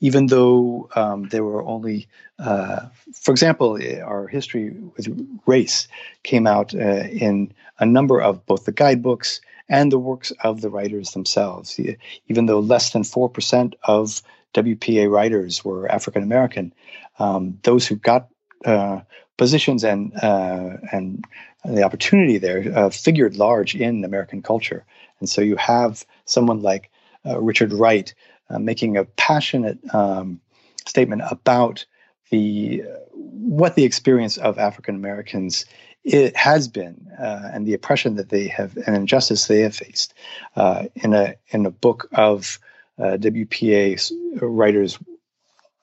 even 0.00 0.26
though 0.26 0.90
um, 0.96 1.28
there 1.28 1.44
were 1.44 1.62
only, 1.62 2.08
uh, 2.40 2.80
for 3.14 3.30
example, 3.30 3.78
our 4.04 4.26
history 4.26 4.74
with 4.96 5.06
race 5.46 5.86
came 6.24 6.46
out 6.46 6.74
uh, 6.74 7.04
in 7.08 7.52
a 7.78 7.86
number 7.86 8.20
of 8.20 8.44
both 8.44 8.64
the 8.64 8.72
guidebooks 8.72 9.40
and 9.68 9.92
the 9.92 10.00
works 10.00 10.32
of 10.42 10.60
the 10.60 10.68
writers 10.68 11.12
themselves. 11.12 11.78
Even 12.26 12.46
though 12.46 12.58
less 12.58 12.90
than 12.90 13.02
4% 13.02 13.74
of 13.84 14.22
WPA 14.54 15.08
writers 15.08 15.64
were 15.64 15.90
African 15.90 16.24
American, 16.24 16.74
um, 17.20 17.58
those 17.62 17.86
who 17.86 17.94
got 17.94 18.28
uh, 18.64 19.00
positions 19.36 19.84
and 19.84 20.12
uh, 20.22 20.76
and 20.90 21.24
the 21.64 21.84
opportunity 21.84 22.38
there 22.38 22.90
figured 22.90 23.36
large 23.36 23.76
in 23.76 24.04
American 24.04 24.42
culture. 24.42 24.84
And 25.20 25.28
so 25.28 25.40
you 25.40 25.54
have 25.56 26.04
someone 26.24 26.60
like 26.60 26.90
uh, 27.24 27.40
Richard 27.40 27.72
Wright 27.72 28.12
uh, 28.52 28.58
making 28.58 28.96
a 28.96 29.04
passionate 29.04 29.78
um, 29.94 30.40
statement 30.86 31.22
about 31.30 31.84
the 32.30 32.82
what 33.12 33.74
the 33.74 33.84
experience 33.84 34.36
of 34.38 34.58
African 34.58 34.94
Americans 34.94 35.66
it 36.04 36.34
has 36.36 36.66
been 36.66 37.08
uh, 37.18 37.50
and 37.52 37.66
the 37.66 37.74
oppression 37.74 38.16
that 38.16 38.30
they 38.30 38.48
have 38.48 38.76
and 38.86 38.96
injustice 38.96 39.46
they 39.46 39.60
have 39.60 39.74
faced 39.74 40.14
uh, 40.56 40.84
in 40.96 41.14
a 41.14 41.34
in 41.48 41.66
a 41.66 41.70
book 41.70 42.08
of 42.12 42.58
uh, 42.98 43.16
WPA 43.18 44.12
writers 44.40 44.98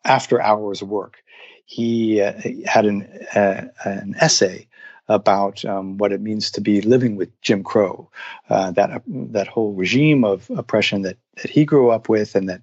after 0.05 0.41
hours 0.41 0.83
work. 0.83 1.23
He 1.65 2.21
uh, 2.21 2.33
had 2.65 2.85
an 2.85 3.03
uh, 3.35 3.67
an 3.85 4.15
essay 4.19 4.67
about 5.09 5.65
um, 5.65 5.97
what 5.97 6.11
it 6.11 6.21
means 6.21 6.51
to 6.51 6.61
be 6.61 6.81
living 6.81 7.17
with 7.17 7.29
Jim 7.41 7.63
Crow, 7.63 8.09
uh, 8.49 8.71
that 8.71 9.01
that 9.07 9.47
whole 9.47 9.73
regime 9.73 10.23
of 10.23 10.49
oppression 10.51 11.01
that 11.01 11.17
that 11.41 11.51
he 11.51 11.65
grew 11.65 11.89
up 11.89 12.07
with 12.07 12.35
and 12.35 12.47
that 12.47 12.61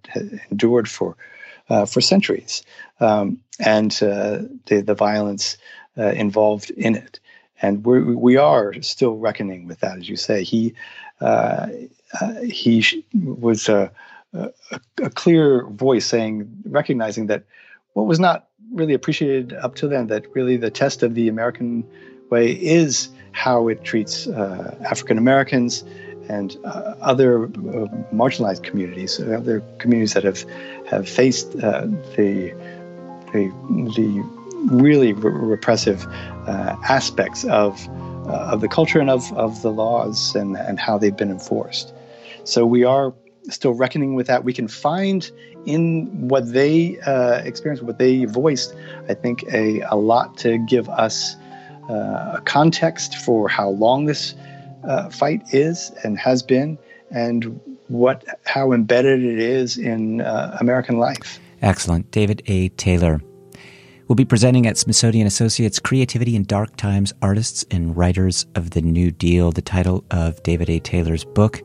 endured 0.50 0.88
for 0.88 1.16
for 1.86 2.00
centuries, 2.00 2.62
um, 3.00 3.38
and 3.58 3.90
the 3.90 4.82
the 4.86 4.94
violence 4.94 5.58
involved 5.96 6.70
in 6.70 6.94
it 6.94 7.20
and 7.62 7.84
we're, 7.84 8.02
we 8.02 8.36
are 8.36 8.74
still 8.82 9.16
reckoning 9.16 9.66
with 9.66 9.80
that, 9.80 9.98
as 9.98 10.08
you 10.08 10.16
say. 10.16 10.42
He 10.44 10.74
uh, 11.20 11.68
uh, 12.20 12.40
he 12.42 13.04
was 13.14 13.68
a, 13.68 13.90
a, 14.34 14.50
a, 15.02 15.10
clear 15.10 15.64
voice 15.66 16.04
saying, 16.04 16.46
recognizing 16.66 17.26
that 17.26 17.44
what 17.94 18.06
was 18.06 18.20
not 18.20 18.48
really 18.72 18.92
appreciated 18.92 19.54
up 19.54 19.74
to 19.76 19.88
then, 19.88 20.08
that 20.08 20.34
really 20.34 20.58
the 20.58 20.70
test 20.70 21.02
of 21.02 21.14
the 21.14 21.28
American 21.28 21.84
way 22.30 22.52
is 22.52 23.08
how 23.32 23.68
it 23.68 23.84
treats 23.84 24.26
uh, 24.26 24.74
African 24.90 25.18
Americans 25.18 25.84
and 26.28 26.56
uh, 26.64 26.94
other 27.00 27.44
uh, 27.44 27.48
marginalized 28.12 28.62
communities, 28.62 29.20
other 29.20 29.62
communities 29.78 30.14
that 30.14 30.24
have 30.24 30.44
have 30.88 31.08
faced 31.08 31.54
uh, 31.56 31.86
the 32.16 32.52
the 33.32 33.52
the 33.96 34.08
really 34.70 35.12
re- 35.12 35.30
repressive 35.30 36.06
uh, 36.46 36.76
aspects 36.88 37.44
of 37.44 37.88
uh, 38.28 38.52
of 38.52 38.60
the 38.60 38.68
culture 38.68 38.98
and 38.98 39.10
of, 39.10 39.32
of 39.34 39.62
the 39.62 39.70
laws 39.70 40.34
and, 40.34 40.56
and 40.56 40.80
how 40.80 40.98
they've 40.98 41.16
been 41.16 41.30
enforced. 41.30 41.94
So 42.44 42.66
we 42.66 42.84
are 42.84 43.14
still 43.48 43.74
reckoning 43.74 44.14
with 44.14 44.26
that. 44.26 44.42
We 44.42 44.52
can 44.52 44.66
find 44.66 45.30
in 45.66 46.28
what 46.28 46.52
they 46.52 46.98
uh, 47.00 47.42
experienced, 47.44 47.84
what 47.84 47.98
they 47.98 48.24
voiced, 48.24 48.74
I 49.08 49.14
think 49.14 49.44
a, 49.52 49.80
a 49.82 49.96
lot 49.96 50.36
to 50.38 50.58
give 50.58 50.88
us 50.88 51.36
uh, 51.36 51.45
a 51.88 52.42
context 52.44 53.16
for 53.16 53.48
how 53.48 53.70
long 53.70 54.06
this 54.06 54.34
uh, 54.84 55.08
fight 55.10 55.42
is 55.52 55.92
and 56.04 56.18
has 56.18 56.42
been, 56.42 56.78
and 57.10 57.60
what 57.88 58.24
how 58.44 58.72
embedded 58.72 59.22
it 59.22 59.38
is 59.38 59.78
in 59.78 60.20
uh, 60.20 60.56
American 60.60 60.98
life. 60.98 61.38
Excellent, 61.62 62.10
David 62.10 62.42
A. 62.46 62.68
Taylor. 62.70 63.20
We'll 64.08 64.16
be 64.16 64.24
presenting 64.24 64.66
at 64.66 64.78
Smithsonian 64.78 65.26
Associates 65.26 65.80
Creativity 65.80 66.36
in 66.36 66.44
Dark 66.44 66.76
Times 66.76 67.12
Artists 67.22 67.64
and 67.72 67.96
Writers 67.96 68.46
of 68.54 68.70
the 68.70 68.80
New 68.80 69.10
Deal. 69.10 69.50
The 69.50 69.62
title 69.62 70.04
of 70.12 70.40
David 70.44 70.70
A. 70.70 70.78
Taylor's 70.78 71.24
book 71.24 71.60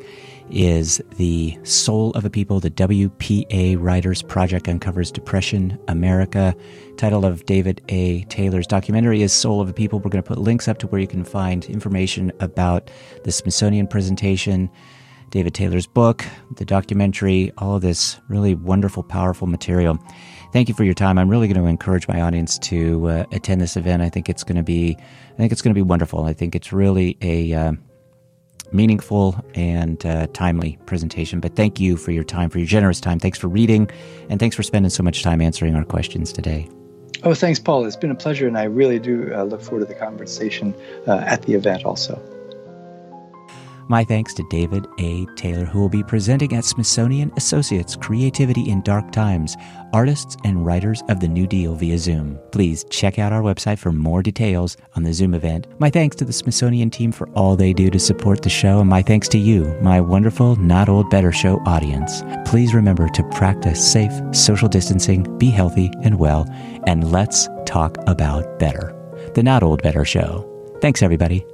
is 0.49 1.01
The 1.17 1.57
Soul 1.63 2.11
of 2.11 2.25
a 2.25 2.29
People. 2.29 2.59
The 2.59 2.71
WPA 2.71 3.77
Writers 3.79 4.21
Project 4.21 4.67
uncovers 4.67 5.11
Depression 5.11 5.77
America. 5.87 6.55
Title 6.97 7.25
of 7.25 7.45
David 7.45 7.81
A. 7.89 8.23
Taylor's 8.25 8.67
documentary 8.67 9.21
is 9.21 9.33
Soul 9.33 9.61
of 9.61 9.69
a 9.69 9.73
People. 9.73 9.99
We're 9.99 10.09
going 10.09 10.23
to 10.23 10.27
put 10.27 10.37
links 10.37 10.67
up 10.67 10.77
to 10.79 10.87
where 10.87 11.01
you 11.01 11.07
can 11.07 11.23
find 11.23 11.65
information 11.65 12.31
about 12.39 12.89
the 13.23 13.31
Smithsonian 13.31 13.87
presentation, 13.87 14.69
David 15.29 15.53
Taylor's 15.53 15.87
book, 15.87 16.25
the 16.55 16.65
documentary, 16.65 17.51
all 17.57 17.75
of 17.75 17.81
this 17.81 18.19
really 18.27 18.55
wonderful, 18.55 19.03
powerful 19.03 19.47
material 19.47 19.99
thank 20.51 20.67
you 20.67 20.75
for 20.75 20.83
your 20.83 20.93
time. 20.93 21.17
I'm 21.17 21.29
really 21.29 21.47
going 21.47 21.63
to 21.63 21.69
encourage 21.69 22.07
my 22.07 22.21
audience 22.21 22.57
to 22.59 23.07
uh, 23.07 23.25
attend 23.31 23.61
this 23.61 23.77
event. 23.77 24.01
I 24.01 24.09
think 24.09 24.29
it's 24.29 24.43
going 24.43 24.57
to 24.57 24.63
be, 24.63 24.97
I 24.99 25.37
think 25.37 25.51
it's 25.51 25.61
going 25.61 25.73
to 25.73 25.77
be 25.77 25.81
wonderful. 25.81 26.25
I 26.25 26.33
think 26.33 26.55
it's 26.55 26.73
really 26.73 27.17
a 27.21 27.53
uh, 27.53 27.73
meaningful 28.71 29.35
and 29.53 30.05
uh, 30.05 30.27
timely 30.33 30.77
presentation. 30.85 31.39
But 31.39 31.55
thank 31.55 31.79
you 31.79 31.97
for 31.97 32.11
your 32.11 32.23
time, 32.23 32.49
for 32.49 32.59
your 32.59 32.67
generous 32.67 32.99
time. 32.99 33.19
Thanks 33.19 33.37
for 33.37 33.47
reading, 33.47 33.89
and 34.29 34.39
thanks 34.39 34.55
for 34.55 34.63
spending 34.63 34.89
so 34.89 35.03
much 35.03 35.23
time 35.23 35.41
answering 35.41 35.75
our 35.75 35.85
questions 35.85 36.31
today. 36.31 36.69
Oh, 37.23 37.33
thanks, 37.33 37.59
Paul. 37.59 37.85
It's 37.85 37.95
been 37.95 38.11
a 38.11 38.15
pleasure, 38.15 38.47
and 38.47 38.57
I 38.57 38.63
really 38.63 38.97
do 38.97 39.31
uh, 39.33 39.43
look 39.43 39.61
forward 39.61 39.81
to 39.81 39.93
the 39.93 39.99
conversation 39.99 40.73
uh, 41.07 41.17
at 41.25 41.43
the 41.43 41.53
event 41.53 41.85
also. 41.85 42.19
My 43.87 44.03
thanks 44.03 44.33
to 44.35 44.43
David 44.49 44.87
A. 44.99 45.25
Taylor, 45.35 45.65
who 45.65 45.79
will 45.79 45.89
be 45.89 46.03
presenting 46.03 46.53
at 46.53 46.63
Smithsonian 46.63 47.31
Associates 47.35 47.95
Creativity 47.95 48.69
in 48.69 48.81
Dark 48.81 49.11
Times, 49.11 49.57
artists 49.93 50.37
and 50.43 50.65
writers 50.65 51.03
of 51.09 51.19
the 51.19 51.27
New 51.27 51.45
Deal 51.45 51.75
via 51.75 51.97
Zoom. 51.97 52.39
Please 52.51 52.85
check 52.89 53.19
out 53.19 53.33
our 53.33 53.41
website 53.41 53.79
for 53.79 53.91
more 53.91 54.21
details 54.23 54.77
on 54.95 55.03
the 55.03 55.13
Zoom 55.13 55.33
event. 55.33 55.67
My 55.79 55.89
thanks 55.89 56.15
to 56.17 56.25
the 56.25 56.33
Smithsonian 56.33 56.89
team 56.89 57.11
for 57.11 57.29
all 57.31 57.55
they 57.55 57.73
do 57.73 57.89
to 57.89 57.99
support 57.99 58.41
the 58.41 58.49
show, 58.49 58.79
and 58.79 58.89
my 58.89 59.01
thanks 59.01 59.27
to 59.29 59.37
you, 59.37 59.77
my 59.81 59.99
wonderful 59.99 60.55
Not 60.55 60.87
Old 60.87 61.09
Better 61.09 61.31
Show 61.31 61.57
audience. 61.65 62.23
Please 62.45 62.73
remember 62.73 63.09
to 63.09 63.23
practice 63.31 63.91
safe 63.91 64.13
social 64.31 64.69
distancing, 64.69 65.23
be 65.37 65.49
healthy 65.49 65.91
and 66.03 66.17
well, 66.17 66.47
and 66.87 67.11
let's 67.11 67.49
talk 67.65 67.97
about 68.07 68.59
better. 68.59 68.95
The 69.33 69.43
Not 69.43 69.63
Old 69.63 69.81
Better 69.81 70.05
Show. 70.05 70.47
Thanks, 70.81 71.01
everybody. 71.01 71.45